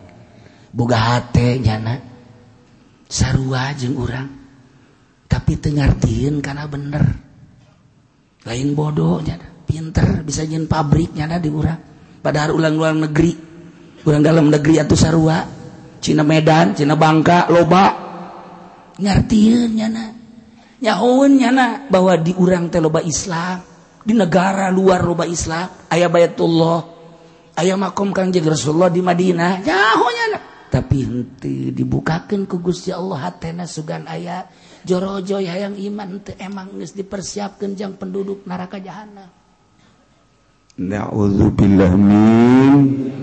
[0.73, 2.01] Boga hate nyana.
[3.05, 4.29] Sarua jeung urang.
[5.29, 7.05] Tapi teu ngartieun kana bener.
[8.41, 11.79] Lain bodoh nyana pinter bisa nyin pabriknya ada di urang.
[12.19, 13.31] Padahal ulang-ulang negeri
[14.03, 15.39] ulang dalam negeri atau Sarua.
[16.01, 17.87] Cina Medan Cina Bangka loba.
[18.99, 20.05] Ngertiin nyana
[20.83, 23.63] nyaun nyana bahwa di urang teh loba Islam.
[24.03, 25.87] Di negara luar loba Islam.
[25.87, 26.79] Ayah bayatullah
[27.63, 29.63] ayah makom kangjeng Rasulullah di Madinah.
[29.63, 30.39] Nyaun nyana
[30.71, 34.47] tapi henti dibukakan ke Gusti Allah hatena sugan ayah
[34.87, 39.40] jorojo hayang iman teu emang geus dipersiapkeun jang penduduk neraka jahanam.
[40.81, 43.13] Na'udzubillahimin.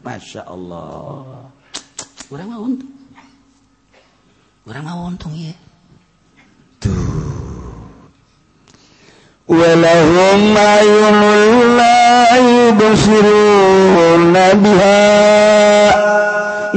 [0.00, 1.52] Masya Allah.
[2.32, 2.88] Orang mau untung.
[4.64, 5.52] Orang mau untung ya.
[6.80, 6.96] Tuh.
[9.44, 15.04] Walahum ayunul la yubsiruna biha.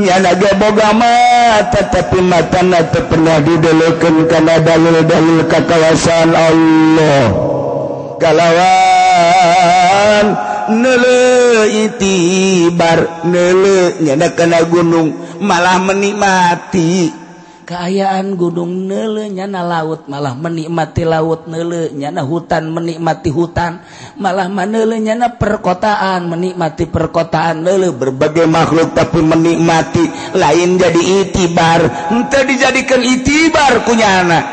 [0.03, 7.31] Ya naga boga mata tapi mata na pernah didelukeun kana dalil-dalil kakawasan Allah.
[8.19, 10.27] Kalawan Quran
[10.79, 17.11] neleitibar nele kena gunung malah menikmati
[17.63, 23.79] keayaan gunung nele nyana laut malah menikmati laut nele nyana hutan menikmati hutan.
[24.19, 30.03] Malah manele nyana perkotaan menikmati perkotaan nele berbagai makhluk tapi menikmati
[30.35, 32.11] lain jadi itibar.
[32.11, 34.43] Ente dijadikan itibar kunyana.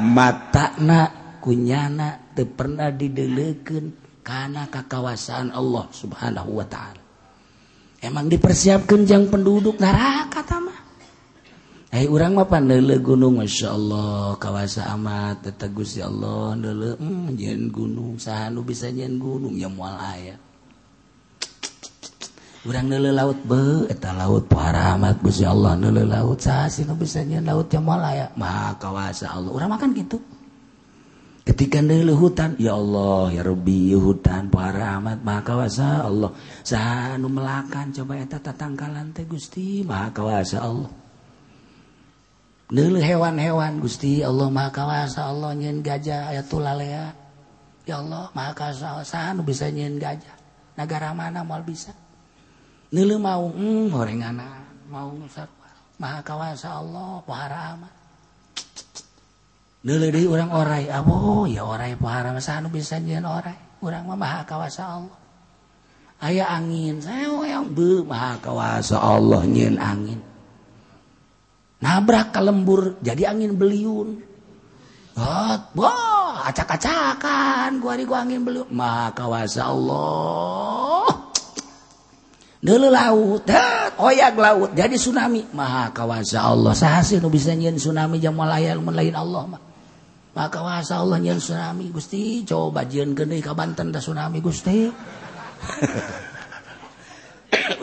[0.00, 7.02] Mata nak kunyana teu pernah didelekeun karena kekawasaan Allah subhanahu Wa ta'ala.
[8.00, 10.80] Emang dipersiapkan jang penduduk neraka tama
[11.90, 14.38] Hai eh, hey, urang mah pandele gunung Masya Allah.
[14.38, 18.14] Kawasa amat tetegus ya Allah nele hmm, jen gunung.
[18.14, 20.38] Sahanu bisa jen gunung ya mual aya.
[22.62, 25.74] Urang nele laut be eta laut paramat Gusti Allah.
[25.74, 28.30] Nele laut sah sih bisa jen laut ya mual aya.
[28.38, 29.50] Mah kawasa Allah.
[29.50, 30.22] Urang makan gitu.
[31.50, 36.30] Ketika dulu hutan ya Allah ya Rabbi hutan para amat maha kawasa Allah.
[36.62, 40.90] Sanu melakan coba eta tatangkalan teh Gusti maha kawasa Allah
[42.78, 47.10] hewan-hewan Gusti Allah makawasa Allah nyin gajah aya tulalea.
[47.82, 48.70] Ya Allah maka
[49.42, 50.38] bisa nyin gajah.
[50.78, 51.90] Negara mana mal bisa?
[52.94, 54.22] Mau hmm, goreng
[54.90, 55.10] mau
[55.98, 57.22] makawasa Allah
[59.80, 62.36] pahara orang orai oh ya orang pahara
[62.68, 65.16] bisa nyin orang orang makawasa Allah.
[66.20, 70.20] Ayaah angin saya yang be makawasa Allah nyin angin.
[71.80, 74.20] Nabrak ke lembur jadi angin beliun.
[75.16, 78.68] Wah, acak-acakan gua di gua angin beliun.
[78.68, 81.08] Maka wasa Allah.
[82.60, 83.48] Dulu laut
[83.96, 85.48] oyak laut jadi tsunami.
[85.56, 86.76] Maha kawasa Allah.
[86.76, 89.69] Sahasi nu bisa nyen tsunami jam lain Allah mah
[90.30, 94.86] maka wasa Allah nyen tsunami Gusti coba jieun gede ka Banten da tsunami Gusti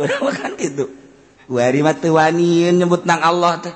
[0.02, 0.88] udah makan gitu
[1.48, 3.76] Wari mati nyebut nang Allah teh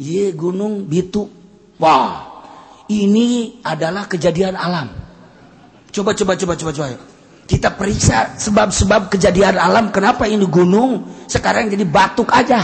[0.00, 1.30] Iya gunung Bitu.
[1.78, 2.42] Wah,
[2.90, 4.90] ini adalah kejadian alam.
[5.94, 6.86] Coba coba coba coba coba.
[7.44, 12.58] Kita periksa sebab-sebab kejadian alam kenapa ini gunung sekarang jadi batuk aja.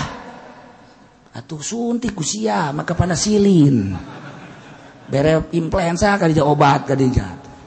[1.30, 3.94] Atau suntik usia maka panasilin.
[5.10, 7.10] Bere influenza kali obat kali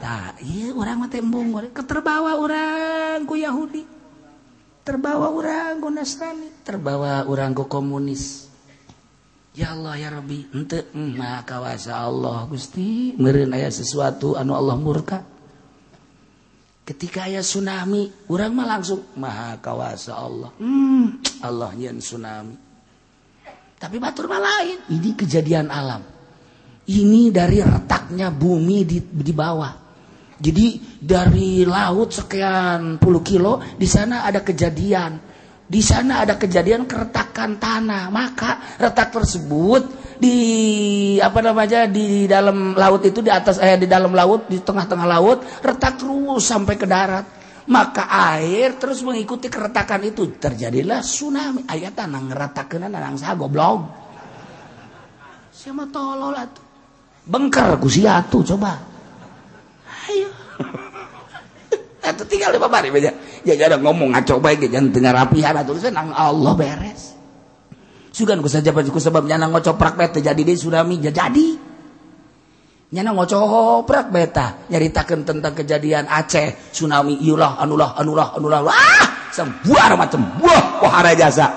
[0.03, 3.83] Nah, iya orang mati embung, keterbawa orang ku Yahudi.
[4.83, 8.47] Terbawa orang ku Nasrani, terbawa orang ku komunis.
[9.53, 10.27] ya Allah ya Rob
[11.45, 15.23] kawasa Allah Gusti aya sesuatu anu Allah murka.
[16.83, 20.51] Ketika aya tsunami urangmah langsung ma kawasa Allah.
[20.59, 22.55] Hmm, Allah y tsunami.
[23.79, 24.79] Tapi batur lain.
[24.91, 26.12] Ini kejadian alam
[26.91, 29.71] ini dari retaknya bumi di bawah.
[30.43, 35.31] Jadi dari laut sekian puluh kilo di sana ada kejadian.
[35.63, 38.11] Di sana ada kejadian keretakan tanah.
[38.11, 40.36] Maka retak tersebut di
[41.23, 45.63] apa namanya di dalam laut itu di atas eh di dalam laut di tengah-tengah laut
[45.63, 47.25] retak terus sampai ke darat.
[47.63, 50.36] Maka air terus mengikuti keretakan itu.
[50.36, 51.63] Terjadilah tsunami.
[51.63, 53.88] Ayat tanah ngeratakan nang saya goblok.
[55.55, 56.62] Siapa tolol atuh
[57.24, 58.76] bengker ku siatu coba
[60.07, 60.30] ayo
[62.30, 63.13] tinggal di pabari beja.
[63.43, 67.15] Ya ada ngomong ngaco baik jangan dengar rapihan atuh nang Allah beres.
[68.13, 71.47] Sugan ku saja ku sebab nyana ngocoprak beta jadi deh tsunami ya jadi.
[72.93, 80.39] Nyana ngocoprak beta nyaritakeun tentang kejadian Aceh tsunami iulah anulah anulah anulah wah sebuah macam
[80.39, 81.47] buah wahara jasa.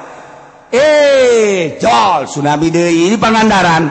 [0.73, 3.85] Eh, jol tsunami deui ini Pangandaran.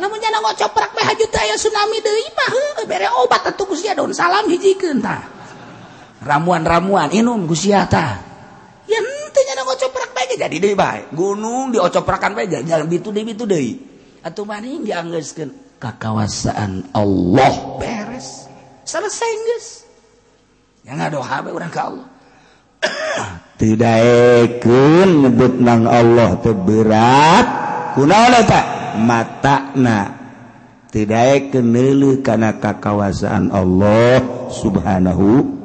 [0.00, 2.52] namun jangan ngocoprak coprak meh juta ya tsunami deh mah
[2.88, 5.20] bere obat atuh gusia daun salam hijikeun tah.
[6.24, 8.20] Ramuan-ramuan inum gusia ta
[8.88, 11.12] ya nanti jangan ngocoprak bae jadi deui bae.
[11.12, 13.72] Gunung diocoprakan bae jalan bitu deui bitu deui.
[14.24, 17.80] Atau mana yang dianggeskan kekawasaan Allah.
[17.80, 18.48] Beres.
[18.88, 19.68] Selesai guys
[20.88, 22.08] yang ada bae urang ka Allah.
[23.60, 23.98] Tidak
[24.48, 27.46] ikun nyebut nang Allah teberat
[27.92, 28.62] kunaon eta
[28.98, 30.18] matana.
[30.90, 34.18] Tidak kenelu karena kekawasaan Allah
[34.50, 35.60] subhanahu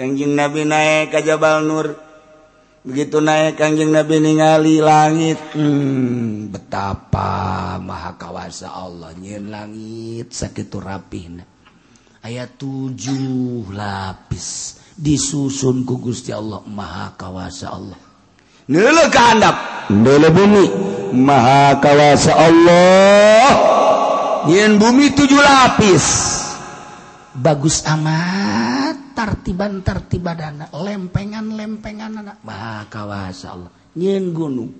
[0.00, 1.92] Kangjing Nabi naik ke Jabal Nur.
[2.82, 5.36] Begitu naik Kangjing Nabi ningali langit.
[5.52, 11.44] Hmm, betapa maha kawasa Allah nyin langit sakit rapih
[12.24, 18.09] ayat tujuh lapis disusun ku Gusti Allah maha kawasa Allah.
[20.30, 23.50] bumi Maha kawasa Allah.
[24.46, 26.06] Yin bumi tujuh lapis.
[27.34, 29.10] Bagus amat.
[29.10, 32.36] Tartiban tartibadana lempengan lempengan anak.
[32.46, 33.70] Maha kawasa Allah.
[33.98, 34.70] Nyin gunung.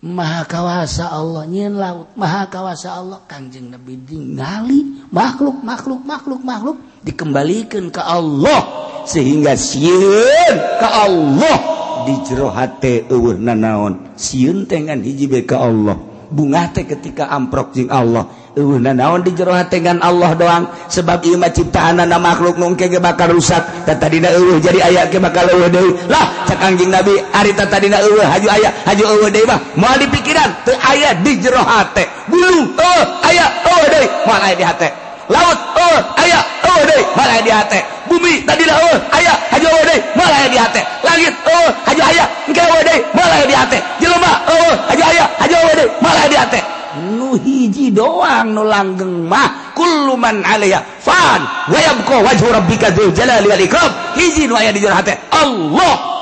[0.00, 1.44] Maha kawasa Allah.
[1.44, 2.16] Nyin laut.
[2.16, 3.20] Maha kawasa Allah.
[3.28, 6.80] Kangjeng Nabi ningali makhluk makhluk makhluk makhluk.
[7.04, 8.88] Dikembalikan ke Allah.
[9.04, 11.75] Sehingga siun ke Allah.
[12.04, 15.96] dijerohatiwur nanaon siun tengan hiji beka Allah.
[16.26, 18.26] Bunga teh ketika amprok jing Allah.
[18.56, 20.64] Uh nanaon dijerohat dengan Allah doang.
[20.90, 23.62] Sebab ieu mah ciptaan na makhluk nu engke bakal rusak.
[23.86, 25.94] Tadina eueuh jadi aya ge bakal uh deui.
[26.10, 29.60] Lah cak anjing nabi ari tadina eueuh haju aya haju eueuh deui mah.
[29.78, 34.06] Moal dipikiran teu aya di jero hate bulu eueuh aya uh deui.
[34.26, 35.05] Moal aya di hate.
[35.28, 36.80] laut uh, aya oh,
[37.18, 39.98] malah di hati bumi tadi lah oh, aya haji oh, day.
[40.14, 42.24] malah di hati langit uh, haji aya.
[42.46, 42.98] Engke oh, day.
[43.14, 45.88] malah di hati jelema uh, haji aya haji oh, day.
[45.98, 46.60] malah di hati
[46.96, 49.76] nu hiji doang nu langgeng mah.
[49.76, 51.44] Kullu man alaiha fan.
[51.68, 53.92] Wa yabqa wajhu rabbika dzul jalali wal ikram.
[54.16, 56.16] Hiji nu aya di jero hate Allah!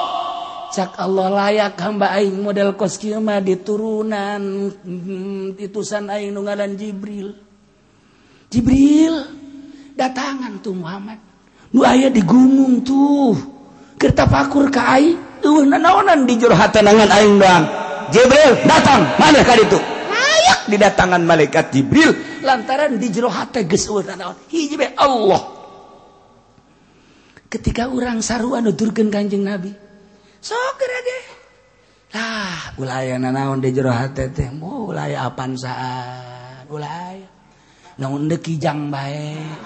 [0.74, 4.42] Cak Allah layak hamba aing model kos kieu mah diturunan
[4.82, 7.53] mm, titusan aing nu ngaran Jibril.
[8.54, 9.14] Jibril
[9.98, 11.18] datangan tuh Muhammad.
[11.74, 13.34] Nu aya digunung tuh.
[13.98, 15.18] Kerta pakur ka ai.
[15.42, 17.64] Eueuh naonan di jero hatenangan aing doang.
[18.14, 19.18] Jibril datang.
[19.18, 19.74] Mana ka ditu?
[20.14, 22.14] Hayak didatangan malaikat Jibril.
[22.46, 25.42] Lantaran di jero hate geus eueuh naon hiji be Allah.
[27.50, 29.74] Ketika orang sarua nuturkeun Kanjeng Nabi
[30.38, 31.18] sok ge.
[32.14, 36.70] Lah ulah aya naon di jero hate teh mau ulah apaan saan?
[36.70, 37.33] Ulah
[37.98, 39.58] namun dekijang baik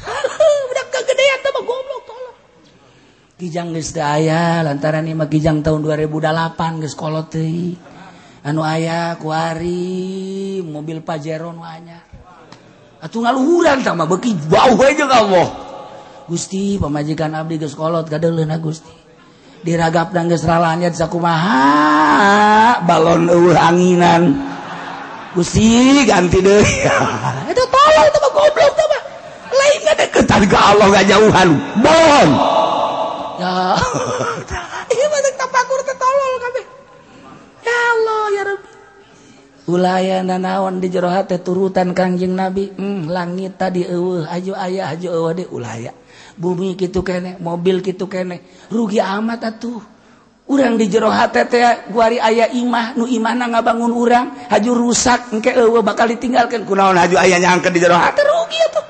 [0.70, 2.36] udah kegedean tuh goblok tolong.
[3.40, 7.76] Kijang geus teu aya lantaran ieu mah kijang tahun 2008 geus kolot teuing
[8.40, 12.04] anu aya kuari mobil pajero nu anyar
[13.00, 15.48] atuh ngaluhuran tah mah bau bae jeung Allah.
[16.30, 18.92] Gusti pamajikan abdi geus kolot kadeuleuna Gusti.
[19.60, 24.49] Diragap dan geus ralanya sakumaha balon eueuh anginan.
[25.30, 26.66] Gusti ganti deh.
[27.52, 29.02] Itu tolong itu mah goblok itu mah.
[29.50, 31.48] Lain gak ketan ke Allah gak jauhan.
[31.78, 32.28] Bon.
[33.38, 33.78] Ya.
[34.92, 36.64] Ini mah tak tapakur teh tolol kabeh.
[37.62, 38.70] Ya Allah ya Rabbi.
[39.70, 42.74] Ulaya nanawan di jero hate turutan Kangjeng Nabi.
[42.74, 45.94] Hmm, langit tadi eueuh aju ayah aju eueuh de ulaya.
[46.34, 48.42] Bumi kitu kene, mobil kitu kene.
[48.66, 49.78] Rugi amat atuh.
[50.50, 55.78] urang di jero HTT guari ayah imah nu imana ngabangun urang haju rusak engke eueuh
[55.86, 58.84] bakal ditinggalkan kunaon haju ayahnya angkat di jero hati rugi atuh.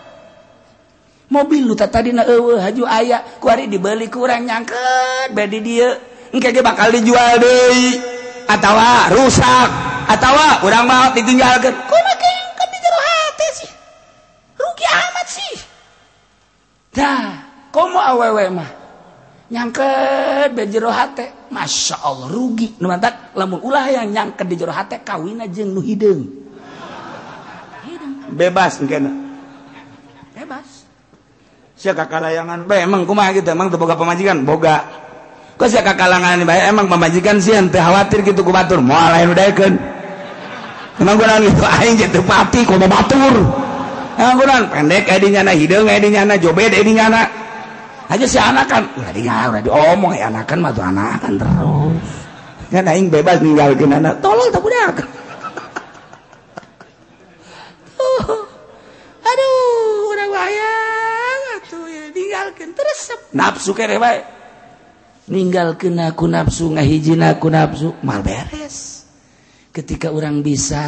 [1.31, 6.01] Mobil nu tadi na eueuh haju ayah guari dibeli ku kurang nyangket bedi dia.
[6.33, 8.01] Engke ge bakal dijual deui.
[8.49, 9.69] Atawa rusak.
[10.11, 13.71] Atawa urang mau ditinggalkan kumaha ke angkat di jero hati sih.
[14.57, 15.55] Rugi amat sih.
[16.97, 17.31] Dah
[17.71, 18.80] komo awewe mah.
[19.51, 20.95] nyangket jero
[21.51, 22.79] Masya Allah rugi.
[22.79, 26.41] Numantak, lamun ulah yang nyangket di jero hate kawina aja nu hidung
[28.31, 29.35] bebas mungkin
[30.33, 30.87] bebas.
[31.81, 33.51] Siapa kalayangan bae emang kumaha gitu?
[33.51, 34.85] Emang teboga pemajikan boga.
[35.57, 36.69] Kok siapa kalangan bae?
[36.69, 38.81] Emang pemajikan sih ente khawatir gitu ku batur?
[38.81, 39.75] Moal lain udaikeun
[41.01, 41.65] emang kunaon gitu?
[41.65, 43.35] Aing teu pati ku batur.
[44.21, 46.01] Emang pendek eh di nyana hideung eh
[46.37, 46.93] jobed eh di
[48.11, 48.91] aja si anakan.
[48.99, 51.95] Udah di udah diomong ya eh, anakan mah tuh anakan terus.
[52.71, 55.03] Kan aing bebas ninggal anak tolong tak budak
[59.31, 63.15] aduh udah wayang atuh ya ninggalkeun terus.
[63.35, 64.23] Nafsu kere bae.
[65.31, 69.07] Ninggalkeun aku nafsu ngahijina aku nafsu mal beres.
[69.71, 70.83] Ketika orang bisa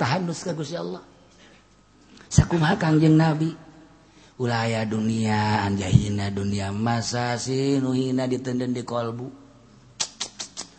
[0.00, 1.04] tahan nus ka Gusti Allah.
[2.28, 3.67] Sakumaha kangjeng Nabi.
[4.38, 9.50] ulaya dunia anjahina dunia masa sih nuhina ditenden di kolbu.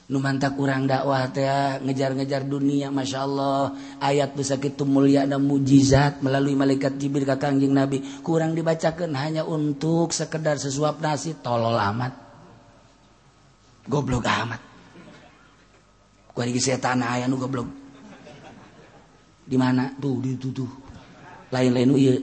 [0.10, 5.46] Nu mantap kurang dakwah teh ah, ngejar-ngejar dunia masya Allah ayat bisa kita mulia dan
[5.46, 8.02] mujizat melalui malaikat Jibril ke kangjeng Nabi.
[8.26, 12.18] Kurang dibacakan hanya untuk sekedar sesuap nasi tolol amat.
[13.86, 14.62] Goblok amat.
[16.34, 17.70] Gua di setan ayah nu goblok.
[19.46, 19.94] Di mana?
[19.94, 20.72] Tuh di tuh, tuh.
[21.50, 22.14] lain-lain iya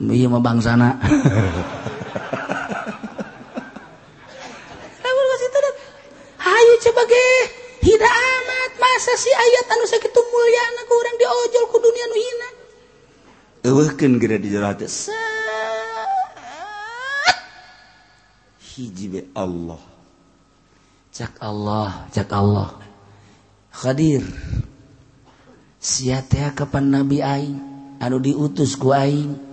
[0.00, 0.96] iya mah bangsana
[5.02, 5.58] lamun geus itu
[6.36, 7.26] hayu coba ge
[7.86, 12.48] hida amat masa si ayat anu sakitu mulyana ku urang diojol ku dunia nu hina?
[13.66, 14.86] Eueuhkeun geura di jero hati
[18.76, 19.80] hiji be Allah.
[21.16, 22.76] Cak Allah cak Allah.
[23.72, 24.20] Khadir.
[25.80, 26.20] Sia
[26.52, 27.56] kapan nabi aing?
[28.04, 29.45] Anu diutus ku aing?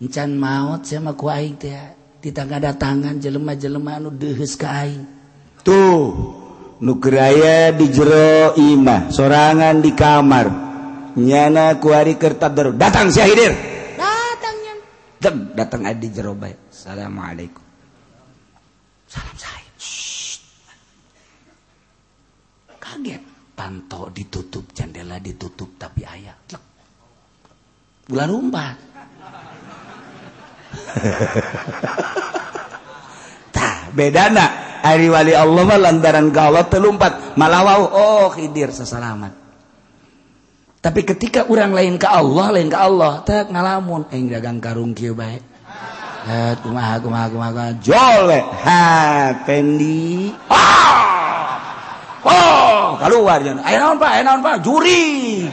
[0.00, 1.76] encan maut sama ku aing teh.
[2.20, 5.04] Ditangga-datangan jelema-jelema anu deheus ka aing.
[5.64, 6.08] Tuh
[6.80, 10.46] nu geraya di jero imah sorangan di kamar.
[11.20, 13.52] Nyana ku ari kertader datang si hidir.
[13.96, 14.78] Datang nyan
[15.20, 17.64] Dem, datang adi jero bae assalamualaikum.
[19.08, 19.68] Salam saya.
[22.80, 23.22] Kaget.
[23.60, 26.32] Panto ditutup jendela ditutup tapi ayah
[28.08, 28.76] bulan umpat.
[33.54, 34.46] Tah, bedana.
[34.80, 37.36] Ari wali Allah mah lantaran galau telumpat.
[37.36, 39.40] Malawau oh khidir sesalamat
[40.80, 44.08] tapi ketika orang lain ke Allah lain ke Allah tak ngalamun.
[44.08, 45.36] Eh dagang karung kieu bae.
[46.24, 47.76] Eh kumaha kumaha kumaha.
[47.84, 51.48] Jole ha pendi oh
[52.24, 54.10] oh keluar jangan ayo naon Pak?
[54.16, 54.56] Ayo naon Pak?
[54.64, 55.44] Juri.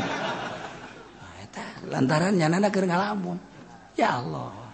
[1.20, 3.36] Nah, eta lantaran nyana keur ngalamun.
[4.00, 4.67] Ya Allah.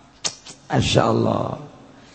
[0.69, 1.73] Asya Allah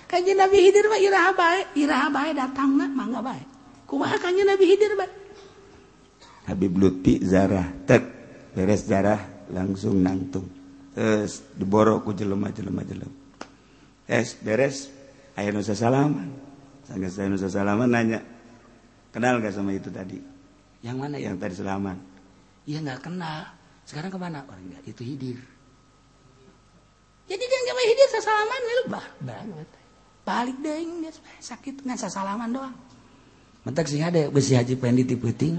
[0.09, 3.45] kanya Nabi Hidir mah iraha bae iraha bae datangna mangga bae.
[3.85, 5.11] Kumaha kanya Nabi Hidir bae?
[6.49, 8.03] Habib Lutfi zarah tek
[8.57, 9.21] beres zarah
[9.53, 10.49] langsung nantung
[10.97, 13.13] terus diboro ku jelema jelema jelema
[14.09, 14.89] es beres
[15.37, 16.33] aya nu salaman.
[16.89, 18.25] Sanggeus aya nu salaman nanya
[19.13, 20.17] kenal gak sama itu tadi?
[20.81, 21.17] Yang mana?
[21.21, 21.97] Yang tadi salaman.
[22.65, 23.53] Iya nggak kenal.
[23.85, 24.45] Sekarang kemana?
[24.49, 25.41] Oh, Orang itu Hidir.
[27.29, 27.45] jadi
[28.25, 28.61] salaman
[30.29, 31.09] balik deng,
[31.41, 32.75] sakit nggak sasalaman doang.
[33.65, 35.57] Mentak sih ada besi haji pendi tiputing.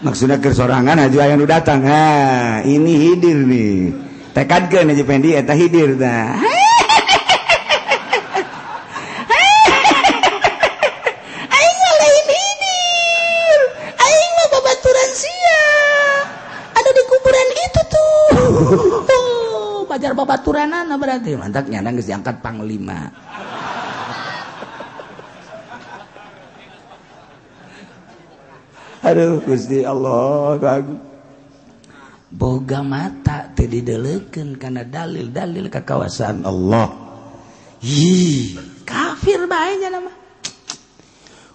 [0.00, 1.84] Maksudnya kersorangan haji yang nu datang.
[1.84, 3.92] Ha ini hidir nih.
[4.32, 6.40] Tekadkan haji pendi eta hidir dah.
[21.12, 23.12] berat ya mantak nyana nggak diangkat panglima.
[29.02, 31.02] Aduh Gusti Allah Agung.
[32.32, 36.88] Boga mata tadi didelekeun karena dalil-dalil kekuasaan Allah.
[37.82, 38.56] hi
[38.88, 40.08] kafir banyak nama.
[40.08, 40.16] mah.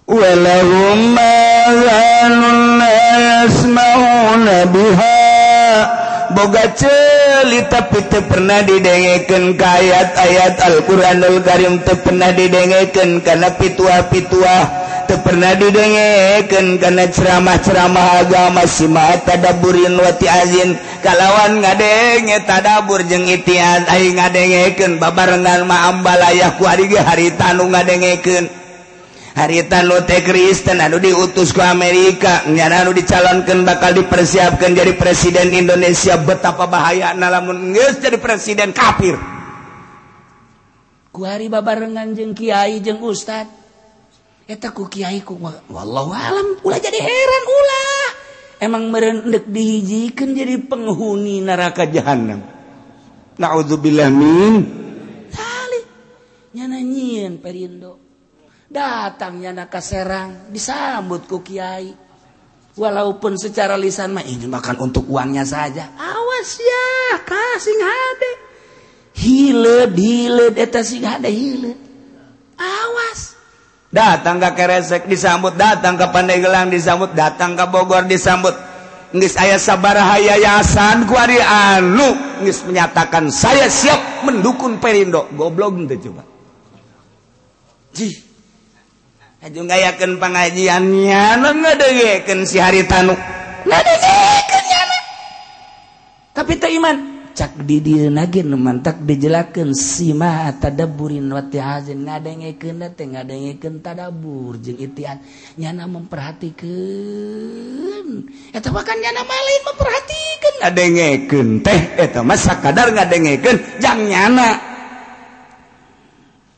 [0.07, 2.39] ولهم آذان
[2.79, 5.19] لا يسمعون بها
[6.31, 6.65] بوغا
[7.45, 14.57] tapi teu pernah didengeken kayat ayat Alquranul Karim teu pernah didengeken karena pitua-pitua
[15.05, 20.81] teu pernah didengeken karena ceramah-ceramah agama simatadaburin wati Azin.
[21.05, 28.49] Kalawan ngadenge tadabur jeung itian aing ngadengeken babarengan maambalayah ge hari tanu ngadengeken
[29.37, 32.49] harita Lote Kristen Aduh diutus ke Amerika.
[32.49, 36.17] Nyana dicalonkan bakal dipersiapkan jadi presiden Indonesia.
[36.17, 39.13] Betapa bahaya namun jadi presiden kafir.
[41.13, 43.45] Ku hari babarengan jeng Kiai jeng Ustad.
[44.49, 48.05] Eta ku Kiai ku alam ulah jadi heran ulah.
[48.57, 52.41] Emang merendek dihijikan jadi penghuni neraka jahanam.
[53.37, 54.65] Naudzubillah min.
[56.57, 58.06] Nyana nyian perindo.
[58.67, 62.07] datangnya naka Serang disambut ku Kiai.
[62.77, 65.97] Walaupun secara lisan mah ini makan untuk uangnya saja.
[65.97, 68.31] Awas ya kasing hade.
[69.17, 71.87] Hiled hiled eta sing hade hiled
[72.57, 73.33] awas.
[73.89, 75.55] Datang ke Keresek disambut.
[75.55, 77.17] Datang ke Pandeglang disambut.
[77.17, 78.53] Datang ke Bogor disambut.
[79.15, 82.13] Ngis ayah sabaraha yayasan kuari anu.
[82.43, 85.31] Ngis menyatakan saya siap mendukung Perindo.
[85.33, 86.23] Goblok itu coba.
[87.95, 88.26] Jih.
[89.45, 93.13] yaken pengajiannyadeken si hari tanu
[96.37, 102.09] tapi iman cak did nagin mantak dijelaken sima tadaburin wati hazin.
[102.09, 105.21] Ngadengeken dateng ngadengeken tadabur jeung itian
[105.61, 106.65] nyana memperhatikan.
[108.49, 110.53] Eta makan nyana malin memperhatikan.
[110.65, 114.57] Ngadengeken teh eta mah sakadar ngadengeken jang nyana.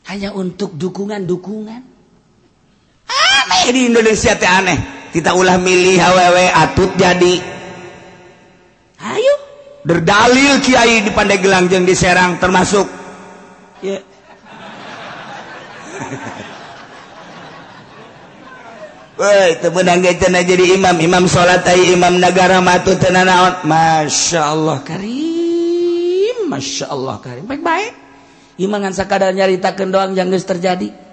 [0.08, 1.89] Hanya untuk dukungan-dukungan.
[3.10, 7.34] aneh di Indonesia teh aneh kita ulah milih hww atut jadi
[9.01, 9.36] ayo
[9.82, 12.86] berdalil Kiai di Pandeglang gelang di Serang termasuk
[13.82, 13.97] ya.
[19.20, 19.68] Woi, itu
[20.47, 23.28] jadi imam, imam sholat ai imam negara matu tena
[23.68, 27.43] Masya Allah Karim, Masya Allah Karim.
[27.43, 27.91] Baik-baik.
[28.55, 31.09] imam ngan sakadar nyaritakeun doang yang terjadi.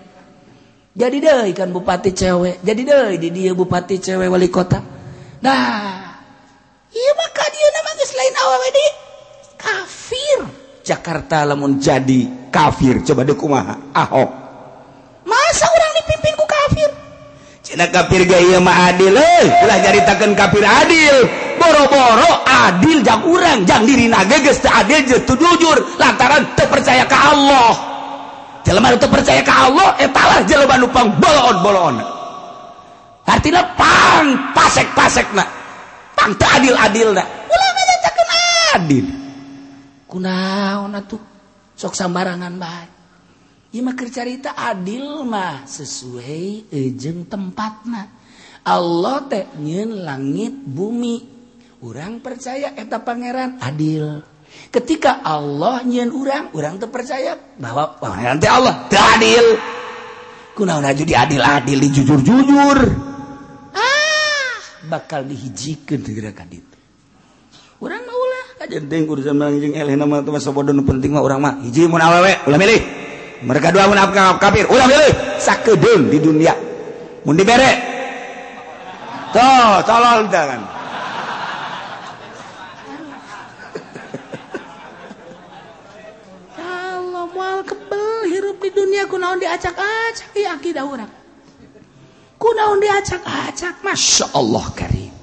[0.97, 4.81] jadi deh ikan bupati cewek jadi deh di dia bupati cewek wali kota.
[5.45, 5.69] Nah
[6.89, 8.87] iya maka dia namanya selain awal ini
[9.61, 10.39] kafir.
[10.81, 13.05] Jakarta lamun jadi kafir.
[13.05, 14.31] Coba dekumaha ahok.
[15.29, 16.91] Masa orang dipimpin ku kafir?
[17.61, 21.17] Cina kafir gaya mah adil eh lah nyaritakan kafir adil.
[21.61, 23.69] Boro-boro adil jang urang.
[23.69, 25.77] Jang diri naga geus adil jeng jujur.
[26.01, 27.96] Lantaran terpercaya ke Allah.
[28.67, 31.97] jelema itu percaya ke Allah eh, etalah jelema nupang bolon bolon.
[33.23, 35.47] Artinya pang pasek pasek nak
[36.19, 38.29] pang teu adil adil nak ulama nyacakeun
[38.75, 39.07] adil.
[40.11, 41.23] Kunaon atuh
[41.79, 42.87] sok sambarangan bae.
[43.71, 48.09] Ieu mah keur carita adil mah sesuai ejeung tempatna.
[48.67, 51.39] Allah teh nyeun langit bumi.
[51.87, 54.25] Orang percaya eta pangeran adil.
[54.71, 59.47] ketika Allah nyiin urang urang terpercaya bahwa nanti Allah adil.
[60.57, 62.79] Kunaun aja diadil adil di jujur jujur
[63.77, 64.57] ah!
[64.89, 66.77] Bakal dihijikan gerakan itu
[67.77, 71.61] urang mau lah kajian ting urusan mangjing eleh nama teman sobodon penting mah urang mah.
[71.61, 72.81] Hiji mau awewe ulah milih.
[73.45, 74.01] Mereka dua mau
[74.41, 75.13] kafir ulah milih.
[75.37, 76.57] Sakedeng di dunia.
[77.29, 77.73] Mau dibere.
[79.37, 80.76] Tuh tolol jangan
[88.67, 90.35] di dunia kunaon diacak-acak.
[90.35, 91.11] Iya akidah orang
[92.35, 93.87] kunaon diacak-acak.
[93.87, 95.15] Masya Allah karim.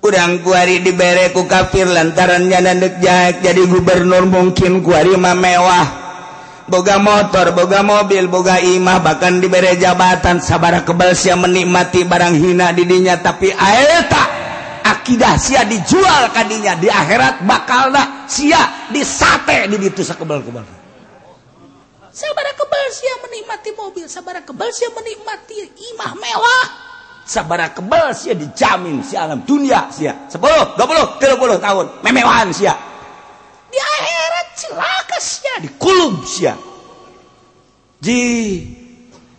[0.00, 2.98] Kurang kuari dibereku kafir lantarannya nandek
[3.44, 6.10] jadi gubernur mungkin kuarima mewah.
[6.70, 10.42] Boga motor boga mobil boga imah bahkan dibere jabatan.
[10.42, 14.24] Sabara kebal sia menikmati barang hina didinya tapi aeta
[14.82, 16.80] akidah sia dijual kadinya.
[16.80, 20.40] Di akhirat bakal dah sia disate di ditu sakebal
[22.10, 25.56] sabara kebal sia menikmati mobil sabara kebal sia menikmati
[25.94, 26.66] imah mewah.
[27.26, 30.26] Sabara kebal sia dijamin si alam dunia sia.
[30.26, 32.74] 10 20 30 tahun memewahan sia.
[33.70, 36.54] Di akhirat celaka sia dikulub sia.
[38.02, 38.22] Ji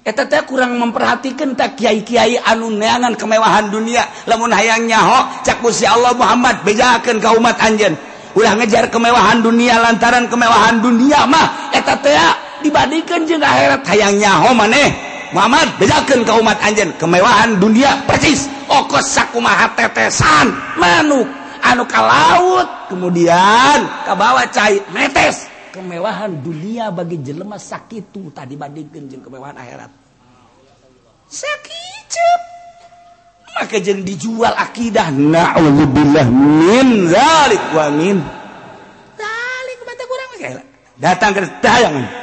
[0.01, 4.01] Eta teh kurang memperhatikan tak kiai-kiai anu neangan kemewahan dunia.
[4.25, 7.93] Lamun hayang nyaho cak si Allah Muhammad bejakeun ka umat anjeun.
[8.33, 11.69] Ulah ngejar kemewahan dunia lantaran kemewahan dunia mah.
[11.69, 12.17] Eta teh
[12.61, 14.89] dibandingkan juga akhirat hayangnya ho maneh
[15.31, 18.51] Muhammad bedakan ke umat anjen kemewahan dunia persis.
[18.67, 20.51] Okos sakumaha tetesan.
[20.75, 21.23] Manuk.
[21.63, 22.67] Anu ke laut.
[22.91, 29.91] Kemudian ke bawah cair netes kemewahan dunia bagi jelema sakitu tadi bandingkan jeung kemewahan akhirat.
[31.31, 31.89] Sakit
[33.51, 35.11] maka jeng dijual akidah.
[35.11, 38.17] Na'udzubillah min zalik wa min.
[39.15, 40.29] Zalik bata kurang
[40.99, 42.20] datang ke tayangan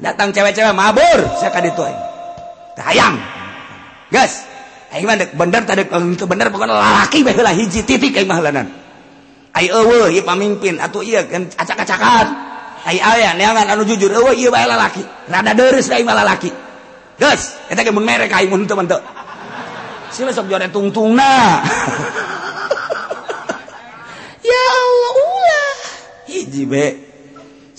[0.00, 1.18] datang cewek-cewek mabur.
[1.38, 1.82] Saya kan itu
[2.80, 3.24] hayang eh.
[4.10, 4.48] gas.
[4.90, 8.66] Aing mah bener tadi eh, itu bener pokoknya laki baheula hiji titik aing mah lanan
[9.54, 10.80] ai eueuh ieu pamimpin.
[10.82, 12.26] Atuh ieu kan acak-acakan.
[12.88, 15.04] Ai ah, aya neangan anu jujur eueuh ieu bae lalaki.
[15.30, 16.50] Rada deureus da malah laki
[17.20, 17.60] gas.
[17.70, 18.74] Eta ge mun merek aing mun teu.
[18.74, 18.98] Menteu
[20.10, 21.32] sih sok jore tungtungna.
[24.40, 25.72] Ya Allah ulah.
[26.26, 27.09] Hiji be.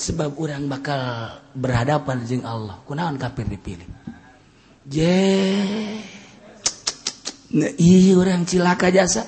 [0.02, 0.98] sebab orang bakal
[1.54, 2.82] berhadapan jeung Allah.
[2.90, 3.86] Kunaon kafir dipilih?
[4.90, 5.22] Je
[7.54, 9.22] nah, iya orang cilaka jasa.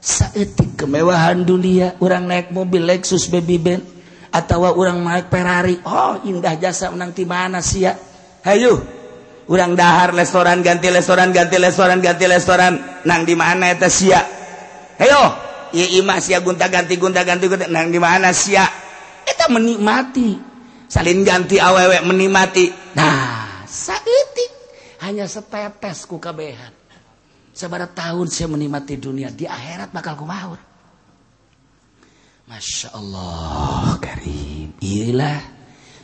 [0.00, 3.84] Saetik kemewahan dunia orang naik mobil Lexus baby band
[4.32, 5.76] atau orang naik Ferrari.
[5.84, 7.92] Oh indah jasa menang di mana sih ya
[8.48, 8.80] hayu
[9.52, 13.04] orang dahar restoran ganti restoran ganti restoran ganti restoran.
[13.04, 14.24] Nang di mana eta sia?
[14.96, 15.22] Hayo
[15.76, 18.79] iya imah sia gunta ganti gunta ganti gunta nang di mana sia?
[19.50, 20.38] Menikmati.
[20.90, 22.70] Salin ganti awewek menikmati.
[22.98, 24.50] Nah saeutik
[25.06, 26.74] hanya setetes ku kabehan.
[27.50, 30.56] Sabara tahun saya menikmati dunia di akhirat bakal kumaha
[32.50, 34.74] Masya Allah Karim.
[34.82, 35.38] Iyalah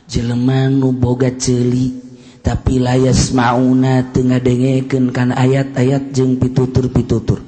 [0.07, 1.91] jelema nu boga celi
[2.39, 7.43] tapi layas mauna tengah dengekeun kan ayat-ayat jeung pitutur-pitutur.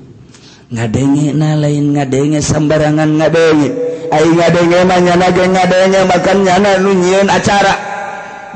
[0.68, 6.92] Ngadenge na lain ngadenge sembarangan ngadenge ai ngadenge mah nyana ge ngadenge makan nyana nu
[6.98, 7.74] nyieun acara.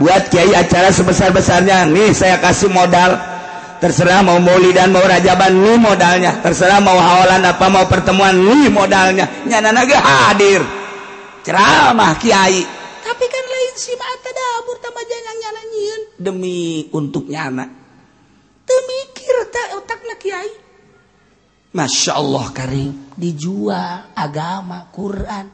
[0.01, 1.85] Buat kiai acara sebesar-besarnya.
[1.89, 3.13] Nih saya kasih modal.
[3.77, 6.41] Terserah mau maulidan mau rajaban nih modalnya.
[6.41, 9.29] Terserah mau hawalan apa mau pertemuan nih modalnya.
[9.45, 10.61] Nyana ge hadir.
[11.45, 12.63] Ceramah kiai.
[13.03, 17.67] Tapi kan lain si mata dapur tambah jangan nyana nyieun demi untuk nyana.
[18.63, 20.62] Teu mikir tak otakna kiai
[21.73, 23.17] Masya Allah Karim.
[23.17, 25.49] Dijual agama Quran.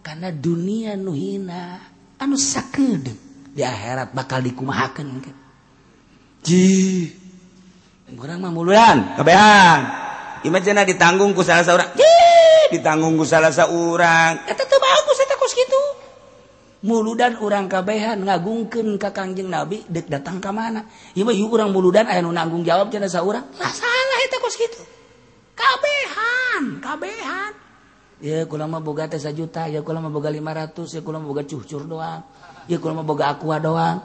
[0.00, 1.76] Karena dunia nuhina
[2.16, 3.04] anu sakit
[3.52, 5.20] di akhirat bakal dikumahakan
[6.40, 7.04] ji.
[8.08, 9.80] Kurang mah muluan kebehan
[10.48, 12.08] imah ditanggung ku salah seorang ji
[12.72, 15.82] ditanggung ku salah seorang kata tuh bagus eta kos gitu
[16.88, 20.86] muludan orang kabehan ngagungkeun ka Kanjeng Nabi dek datang ka mana.
[21.12, 23.44] Ieu mah urang muludan aya nu nanggung jawab cenah saurang.
[23.58, 24.97] Masalah eta kos kitu.
[25.58, 27.52] kabehan kabehan.
[28.18, 32.22] Ya kulama boga teh juta ya kulama boga 500 ya kulama boga cucur doang.
[32.70, 33.98] Ya kulama boga aqua doang.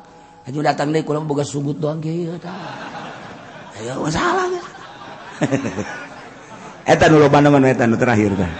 [0.45, 2.53] Hanya datang deh kulama boga sugut doang kieu tah.
[3.77, 4.63] Ayo masalah ya.
[6.83, 8.51] Eta nu loba mah eta nu terakhir tah.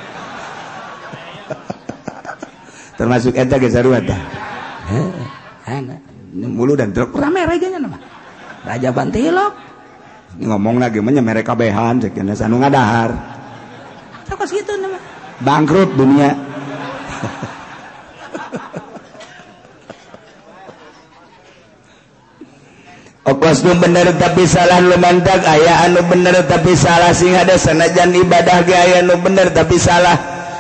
[2.97, 4.21] Termasuk eta ge sarua tah.
[6.33, 7.13] Mulu dan truk.
[7.13, 7.97] Rame merah nama.
[8.65, 9.72] Raja bantilok.
[10.41, 13.11] Ngomong lagi menya mereka behan cek anu ngadahar.
[14.34, 14.97] Kos gitu nama.
[15.39, 16.34] Bangkrut dunia.
[23.23, 28.11] Okos nu bener tapi salah lu mantak aya anu bener tapi salah sing ada sanajan
[28.11, 30.17] ibadah ge aya nu bener tapi salah.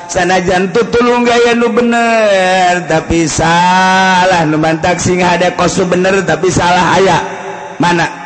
[0.07, 6.95] Sana jantung tulung gaya nu bener tapi salah numantak sing ada kosu bener tapi salah
[6.95, 7.19] aya.
[7.83, 8.22] Mana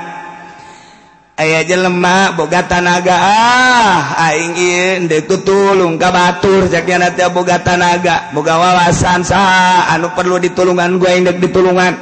[1.37, 8.33] aya aja lemak boga tanaga ah aing deku tulung ka batur caknya nanti boga tanaga
[8.33, 11.93] boga wawasan sah anu perlu ditulungan gue indek ditulungan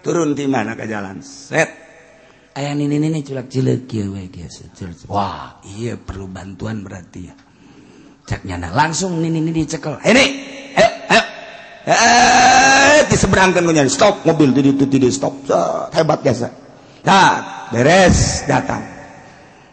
[0.00, 1.68] turun di mana ke jalan set
[2.56, 3.84] ayah ini ini culak cilik
[5.12, 7.36] wah iya perlu bantuan berarti ya
[8.24, 10.24] ceknya langsung ini ini dicekel ini
[10.72, 11.22] ayo ayo
[11.84, 15.36] eh diseberangkan gue stop mobil tidak tidak stop
[15.92, 16.65] hebat biasa
[17.06, 18.82] tak beres datang.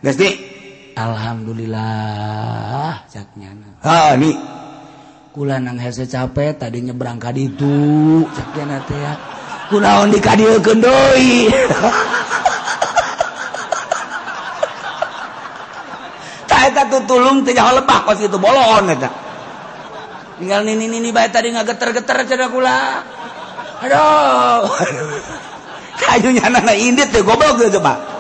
[0.06, 0.54] Gesti
[0.94, 4.38] Alhamdulillah caknyana ha ni
[5.34, 9.18] kula nang hese capek tadi nyebrang ka ditu caknyana teh ya.
[9.74, 11.50] Kunaon dikadieukeun deui?
[16.46, 19.10] Ta eta tutulung teh nyaho lebah kos itu bolon eta.
[20.38, 23.02] Tinggal nini nini bae tadi ngageter-geter cenah kula.
[23.82, 24.70] Aduh.
[26.04, 28.14] kayunya anak indit teh goblok gitu pak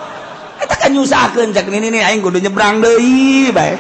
[0.63, 1.67] kita kan nyusahkan cak.
[1.67, 3.79] Ini nih aing kudu nyebrang deh baik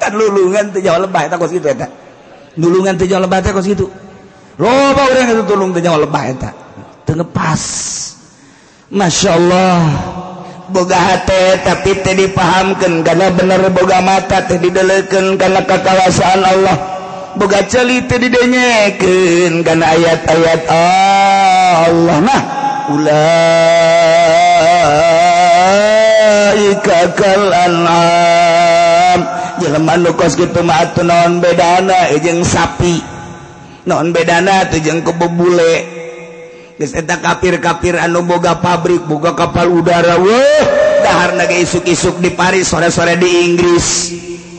[0.00, 1.86] kan lulungan teh jauh lebah eta kos gitu eta.
[2.58, 3.86] Lulungan teh jauh lebah eta kos gitu.
[4.58, 6.50] Loba urang itu tulung teh jauh lebah eta.
[7.06, 7.62] Teu ngepas.
[8.90, 9.78] Masya Allah
[10.66, 16.76] boga hati tapi teh dipahamkan karena bener boga mata teh didelekan karena kekuasaan Allah.
[17.38, 22.42] boga celita didenyekeun kana ayat-ayat Allah nah
[22.90, 23.38] ulaika
[27.14, 29.20] kal an'am.
[29.60, 32.08] Jelema nu kos kitu mah atuh naon bedana?
[32.10, 32.96] Eh, jeung sapi.
[33.84, 35.84] Naon bedana teh jeung kebo bule?
[36.80, 40.16] Geus eta kafir-kafir anu boga pabrik boga kapal udara.
[40.16, 40.64] Weh
[41.04, 43.88] dahar ge isuk-isuk di Paris sore-sore di Inggris.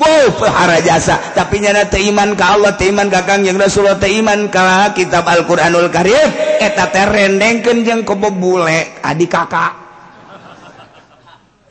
[0.02, 1.22] wow pehara jasa.
[1.38, 6.58] Tapi nyana iman ka Allah iman kakang yang Rasulullah iman ka kitab Al-Quranul Karim.
[6.58, 9.74] Eta teh rendengkeun jeung kebo bule adik kakak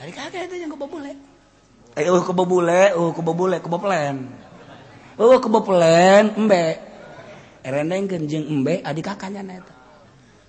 [0.02, 1.12] adik kakak eta jeung kebo bule.
[1.98, 4.16] Eh uh kebo bule uh kebo bule kebo pelen
[5.18, 6.64] uh kebo pelen embe.
[7.60, 9.74] Rendengkeun jeung embe adik kakaknya eta.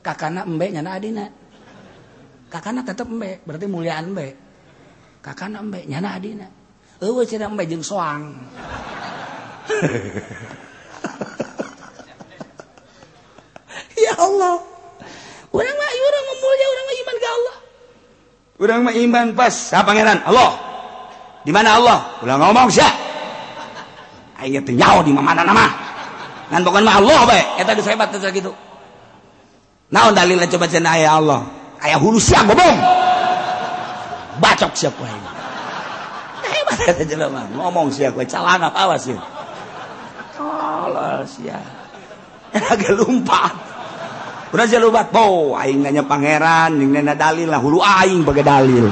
[0.02, 1.26] Kakana embe nyana adina.
[2.50, 4.28] Kakana tetep embe berarti muliaan embe.
[5.22, 6.48] Kakana embe nyana adina.
[7.02, 8.38] Eueuh cenah embe jeung soang
[13.98, 14.56] ya Allah.
[15.52, 17.58] Urang mah urang mah mulia urang mah iman ke Allah.
[18.62, 19.52] Urang mah iman pas.
[19.54, 20.24] Sa pangeran?
[20.24, 20.52] Allah.
[21.44, 22.00] Di mana Allah?
[22.24, 22.70] Ulah ngomong
[24.42, 25.70] aing teh nyaho di mana nama
[26.50, 28.50] ngan bukan mah Allah bae eta geus hebat teh gitu
[29.94, 30.50] naon dalilnya?
[30.50, 31.46] Coba cina ayah Allah.
[31.78, 32.78] Ayah hulu siang ngomong.
[34.42, 35.41] Bacok siapa ini
[37.06, 39.20] jelema ngomong sia gue calana awas ya
[40.42, 41.60] Allah sia
[42.52, 43.72] agak lumpat
[44.52, 48.92] udah aja lumpat bo aing nanya pangeran ning nena dalil lah hulu aing bagai dalil.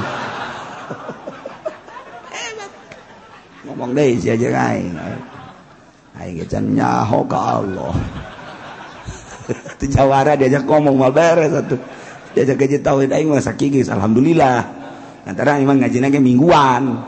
[3.68, 4.96] Ngomong deh si aja aing.
[6.16, 7.92] Aing kecan nyaho ke Allah.
[9.76, 11.76] Itu jawara diajak ngomong mal beres satu
[12.32, 14.64] diajak gaji tauhid aing masa kikis alhamdulillah.
[15.28, 17.04] Antara emang ngajinya ge mingguan.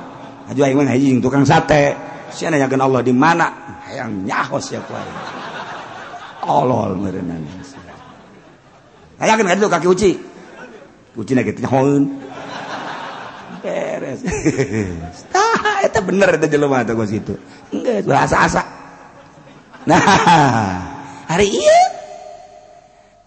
[1.23, 1.95] tukang sate.
[2.33, 3.47] Sianyakan Allah di mana?
[3.85, 4.97] Hayang nyaho siapa
[6.43, 7.45] tolol merenang
[9.23, 10.11] hayang kan itu kaki uci?
[11.15, 12.05] Uci na gitu nyahoeun.
[13.63, 14.27] Beres.
[15.35, 17.39] Tah eta bener eta jelema teh geus itu
[17.71, 18.67] enggak asa-asa.
[19.87, 20.03] Nah
[21.31, 21.81] hari iya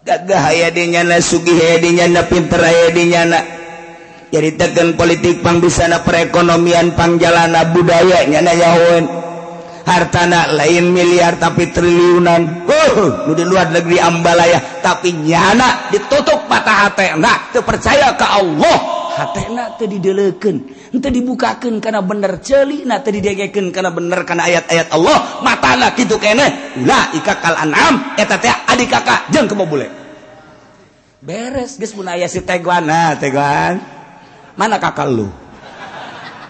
[0.03, 3.39] gagah aya di nyana sugih aya di nyana pinter aya di nyana.
[4.35, 4.51] jadi
[4.99, 9.07] politik pangbisana perekonomian pangjalana budaya nyana yawen
[9.87, 12.67] hartana lain miliar tapi triliunan.
[12.67, 18.77] Uh, di luar negeri ambalaya tapi nyana ditutup patah hatena terpercaya ke Allah.
[19.15, 24.91] Hatena teu didelekeun henteu dibukakeun karena bener celi nah teu didegekeun karena bener karena ayat-ayat
[24.91, 25.39] Allah.
[25.47, 26.19] Matana kitu
[26.83, 29.87] lah ika kal an'am eta teh adik kakak jeung boleh
[31.23, 32.85] beres geus mun aya si teguan.
[32.85, 33.94] Nah teguan.
[34.55, 35.27] Mana kakak lu?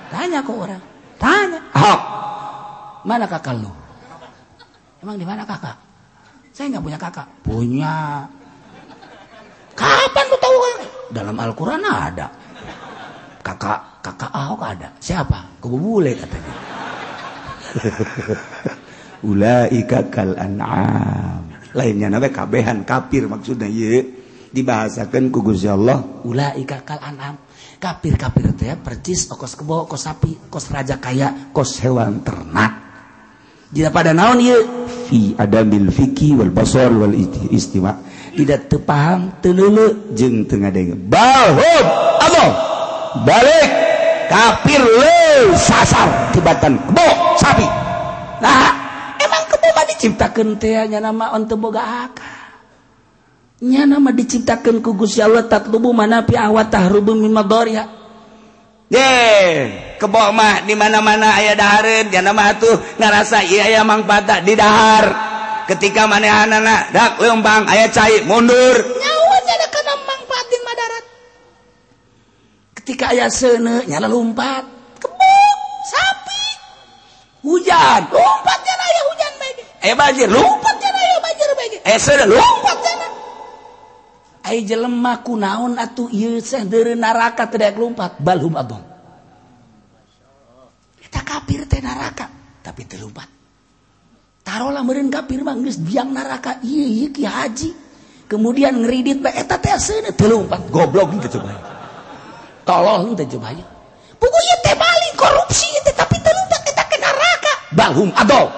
[0.10, 0.82] Tanya kok orang.
[1.20, 1.60] Tanya.
[1.74, 2.02] Ahok
[3.06, 3.70] mana kakak lu?
[5.06, 5.78] Emang di mana kakak?
[6.50, 7.28] Saya nggak punya kakak.
[7.46, 8.26] Punya.
[9.78, 10.58] Kapan lu tahu?
[11.14, 12.28] Dalam Al-Quran ada.
[13.46, 14.90] Kakak kakak Ahok ada.
[14.98, 15.62] Siapa?
[15.62, 16.54] Kubu bule katanya.
[19.30, 21.46] Ulaika kal an'am.
[21.78, 24.02] Lainnya nabe kabehan kafir maksudnya ye.
[24.50, 26.02] Dibahasakan kugus ya Allah.
[26.26, 27.45] Ulaika kal an'am
[27.86, 32.82] kafir-kafir teh percis oh, kos kebo kos sapi kos raja kaya kos hewan ternak.
[33.70, 34.58] Jika pada naon ieu?
[35.06, 37.14] Fi adamil fiki wal basar wal
[37.54, 38.02] istima
[38.34, 40.98] tidak tepaham telele jeung teu ngadenge.
[40.98, 41.86] Balhub
[42.26, 42.46] abo
[43.22, 43.70] balik!
[44.26, 47.68] Kafir le sasar tibatan kebo sapi.
[48.42, 48.74] Nah
[49.22, 52.45] emang kebo mah diciptakeun teh nya nama on teu boga akal.
[53.66, 57.86] nya nama diciptakan ku Gusti Allah tatlubu manafi awatahrubu min madariha
[58.86, 59.10] ge
[59.98, 65.34] kebo mah di mana-mana aya dahareun nya mah atuh ngarasa ieu aya mangpata di dahar.
[65.66, 66.62] Ketika manehanna
[66.94, 68.86] dak leumbang aya cai mundur.
[68.86, 71.06] Nyawa ada kana mangpaat di madarat.
[72.78, 74.62] Ketika aya seuneu nya lompat
[75.02, 75.34] kebo
[75.90, 76.44] sapi.
[77.50, 78.14] Hujan.
[78.14, 79.54] Lompatnya aya hujan bae
[79.90, 82.75] eh banjir lompatnya aya banjir bae eh seuneu lompat
[84.54, 86.12] jelemah kunaon atuh
[86.94, 88.22] neraka tidak lumpat.
[88.22, 88.84] Balum abang
[91.16, 92.28] kita kafir teh neraka
[92.60, 93.30] tapi terlumpat
[94.44, 97.72] taruhlah meren kafir manggis biang neraka iya iya ki haji.
[98.26, 101.56] Kemudian ngeridit bae eta teh aseuneun terlumpat goblok gitu coba
[102.68, 103.56] tolong teh coba
[104.18, 108.50] buku ieu teh balik korupsi teh tapi terlumpat kita ke neraka balhum adol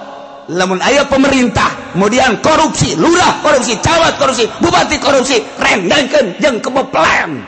[0.49, 7.41] lamun aya pemerintah kemudian korupsi lurah korupsi camat korupsi bupati korupsi rendangkan jeng kebeplan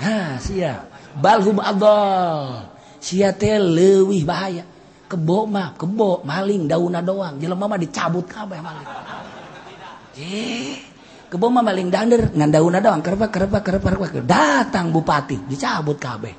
[0.00, 0.88] nah sia.
[1.10, 2.64] Balhum adol
[2.98, 3.60] sia teh
[4.24, 4.64] bahaya.
[5.10, 7.36] Kebo mah kebo maling dauna doang.
[7.42, 8.88] Jelema mah dicabut kabeh maling.
[10.16, 10.78] Eh
[11.26, 13.02] kebo mah maling dander ngan dauna doang.
[13.02, 16.34] Kerba kerba kerba kerba datang bupati dicabut kabeh.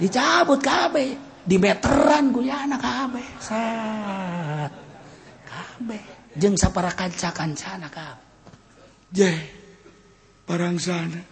[0.00, 1.30] Dicabut kabeh.
[1.42, 3.26] Di meteran kuliah kabeh.
[3.42, 4.91] Set
[5.72, 6.02] kabeh
[6.36, 8.28] jeung sapara kanca-kancana kabeh
[9.08, 9.32] je
[10.44, 11.16] barang sana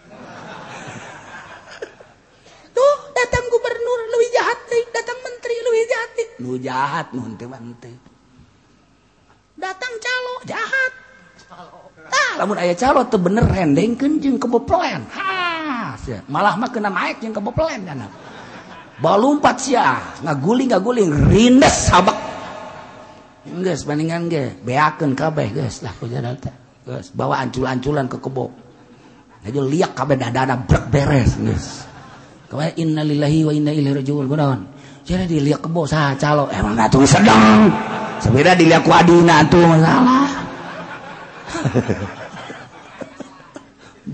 [2.75, 4.83] tuh datang gubernur lebih jahat deh.
[4.89, 6.27] datang menteri lebih jahat deh.
[6.41, 7.95] nu jahat nu henteu henteu
[9.61, 10.93] datang calo jahat
[12.01, 15.03] Nah, lamun ayah calo teu bener rendengkeun jeung keboplean.
[15.11, 16.23] Ha, sia.
[16.31, 18.07] malah mah kena maek jeung keboplean kana.
[19.03, 22.30] Balumpat sia, ngaguling ngaguling rindes sabak
[23.41, 26.53] Geus bandingan ge, beakeun kabeh geus lah kujaran teh.
[26.85, 28.53] Geus bawa ancul-anculan ke kebo.
[29.41, 31.89] Jadi liak kabeh dadana brek beres geus.
[32.45, 34.61] Kabeh innalillahi wa inna ilaihi rajiun kunaon?
[35.01, 37.65] Jadi diliak kebo saha calo emang atuh sedang.
[38.21, 40.29] Sabeda diliak ku adina atuh masalah.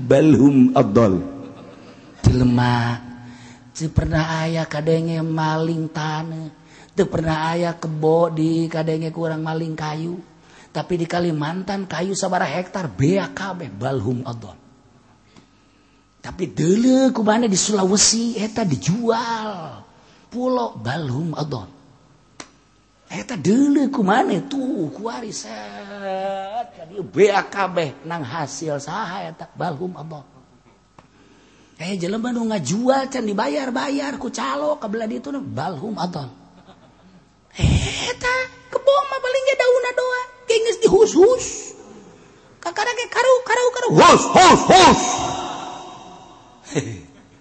[0.07, 1.23] Balhum abdol
[2.23, 2.99] Jelema
[3.71, 6.66] Si pernah ayah kadenge maling tanah
[6.97, 10.17] itu pernah ayah kebo di kadenge kurang maling kayu.
[10.73, 14.57] Tapi di Kalimantan kayu sabara hektar bea kabeh balhum adon.
[16.17, 19.85] Tapi dulu kumana di Sulawesi eta dijual.
[20.25, 21.69] Pulau balhum adon.
[23.13, 26.81] Eta dulu kumana tuh kuariset
[27.13, 30.25] bea kabeh nang hasil saha eta balhum adon.
[31.77, 36.46] Eh jelema nu ngajual can dibayar-bayar ku calo ka belah ditu balhum adon.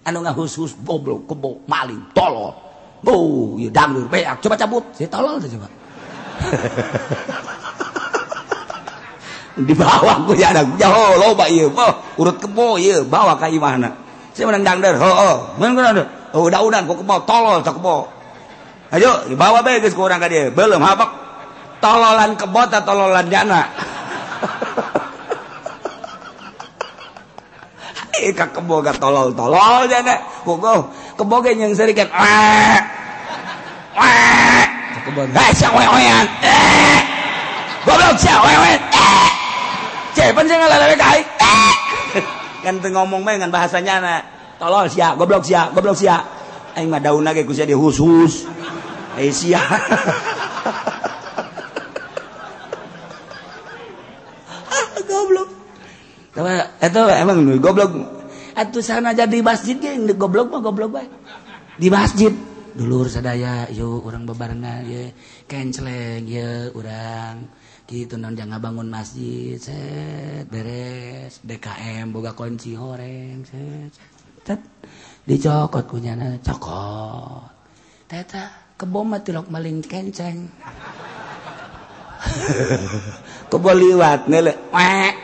[0.07, 2.55] anu ngahusus goblok kebo maling tolol.
[3.03, 4.41] Bu ya dangdur beak.
[4.41, 4.83] Coba cabut.
[4.95, 5.67] Si tolol tuh coba.
[9.57, 11.89] Di bawah gue ya anak jauh loba iya boh
[12.21, 13.89] urut kebo iya bawa ka imahna.
[14.37, 16.05] Saya menang dangder, ho oh menang dangdur
[16.37, 18.16] oh udah udah kok kebo tolol tak kebo.
[18.87, 20.47] Ayo dibawa bae geus kurang ka dieu.
[20.55, 21.11] Belum habak
[21.83, 23.67] tololan kebot atau tololan jana.
[28.17, 30.23] kak ka keboga tolol-tolol jana.
[30.47, 30.87] Gogo
[31.19, 32.07] keboga yang serikan.
[32.15, 32.79] Wah.
[33.99, 34.65] Wah.
[35.03, 35.31] Kebon.
[35.35, 36.99] Hai eh, sia eh
[37.87, 38.79] Goblok sia eh
[40.15, 41.21] Cepen sing ngalalawe kai.
[41.21, 41.75] Eh.
[42.63, 44.15] Kan teu ngomong bae ngan bahasanya na.
[44.57, 46.17] Tolol sia, goblok sia, goblok sia.
[46.73, 47.69] Aing mah daun lagi ku sia.
[49.17, 49.61] Asia.
[54.67, 55.49] Ah, goblok
[56.37, 57.97] Tawa, eto, eh, emang goblok.
[58.53, 61.09] Atuh sana jadi masjid ge goblok mah goblok bae.
[61.81, 62.29] Di masjid.
[62.77, 65.09] Dulur sadaya yuk orang bebarengan ye
[65.49, 67.49] kenceleng ye orang
[67.89, 71.41] gitu non jangan bangun masjid set beres.
[71.41, 73.97] DKM boga kunci horeng set,
[74.45, 74.61] set.
[75.25, 76.13] Dicokot punya
[76.45, 77.49] cokot.
[78.05, 80.53] Teta keboma tilok maling kenceng.
[83.49, 85.15] Kebo liwat nele wek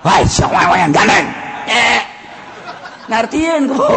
[0.00, 1.26] wai sok wai wai gandeng.
[1.68, 2.00] Eh.
[3.12, 3.88] Ngartieun kebo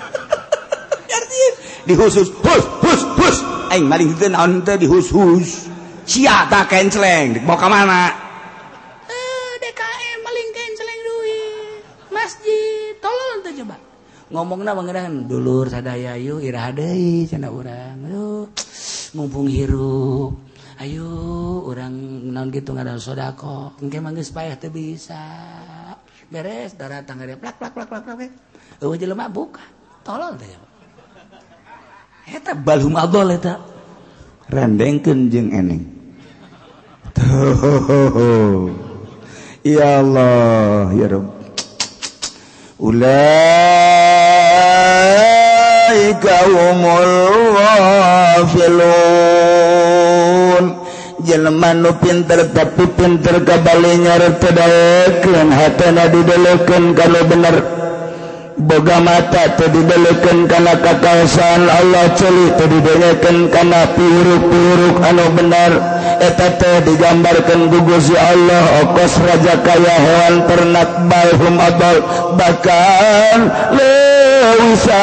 [1.08, 1.54] ngartieun
[1.86, 3.36] dihusus hus hus hus.
[3.70, 5.70] Aing maling teu naon teh dihusus
[6.04, 8.10] sia ta kencleng mau ka mana?
[9.06, 11.82] Eh DKM maling kencleng duit.
[12.10, 13.93] Masjid tolong teh coba
[14.32, 18.00] ngomong mengenang dulu sadayu Iradai cena orang
[19.14, 20.40] mumpung hirup.
[20.74, 21.06] Ayo
[21.70, 21.94] orang
[22.34, 25.22] naon gitu nggak ada sodako mungkin manggis payah tuh bisa.
[26.26, 28.32] Beres darah tangga dia plak plak plak plak plak
[28.82, 29.62] oh jelema buka.
[30.02, 30.50] Tolol deh
[32.24, 33.60] eta balum agol eta.
[34.50, 35.82] Rendengkeun jeung eneng.
[37.14, 38.68] Tuh.
[39.64, 41.32] Ya Allah ya Rabb
[42.82, 44.13] ulah.
[46.24, 48.24] أولئك هم الغافلون
[51.74, 57.56] nu pinter tapi pinter kabalinya nyarep tedaekeun hatana didelekeun kalau bener.
[58.54, 65.72] Boga mata teu didelekeun kana kakaosaan Allah ceuli teu didelekeun kana piuruk-piuruk anu bener.
[66.22, 71.96] Eta teh digambarkeun ku Gusti Allah okos raja kaya hewan ternak balhum abal
[72.38, 73.40] bakal
[74.44, 75.02] leusa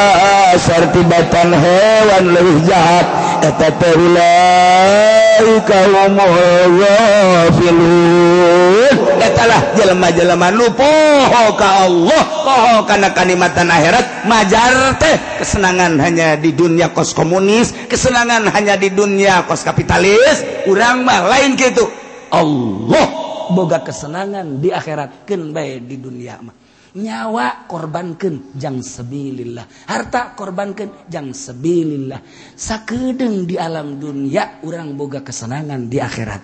[0.61, 3.05] sarti batan hewan leuwih jahat.
[3.41, 13.73] Eta teh ulaika humul ghafilun eta lah jelema-jelema nu poho ka Allah poho kana kanimatan
[13.73, 14.29] akhirat.
[14.29, 20.45] Majar teh kesenangan hanya di dunia kos komunis kesenangan hanya di dunia kos kapitalis.
[20.69, 21.89] Urang mah lain gitu
[22.29, 23.05] Allah
[23.49, 26.60] boga kesenangan di akhirat ken bae di dunia mah.
[26.97, 29.87] nyawa korbankan jang sebilillah.
[29.87, 32.19] Harta korbankan jang sebilillah.
[32.55, 36.43] Sakedeng di alam dunia orang boga kesenangan di akhirat.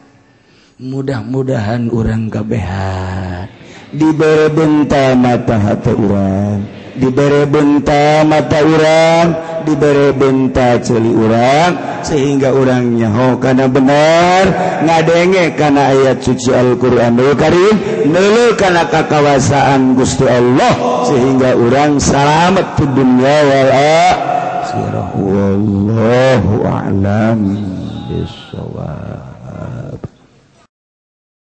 [0.77, 6.61] Mudah-mudahan orang kebehan dibere benta mata hati urang.
[6.97, 9.29] Dibere benta mata urang.
[9.67, 12.01] Dibere benta celi urang.
[12.01, 14.43] Sehingga orangnya ho karena benar.
[14.81, 17.19] Ngadenge karena ayat suci Al-Quran.
[17.19, 17.75] Dulu karim
[18.07, 21.03] dulu karena kekawasaan Gusti Allah.
[21.05, 25.09] Sehingga orang selamat di dunia wal akhirah.
[25.19, 27.39] Wallahu a'lam
[28.07, 29.26] bisawab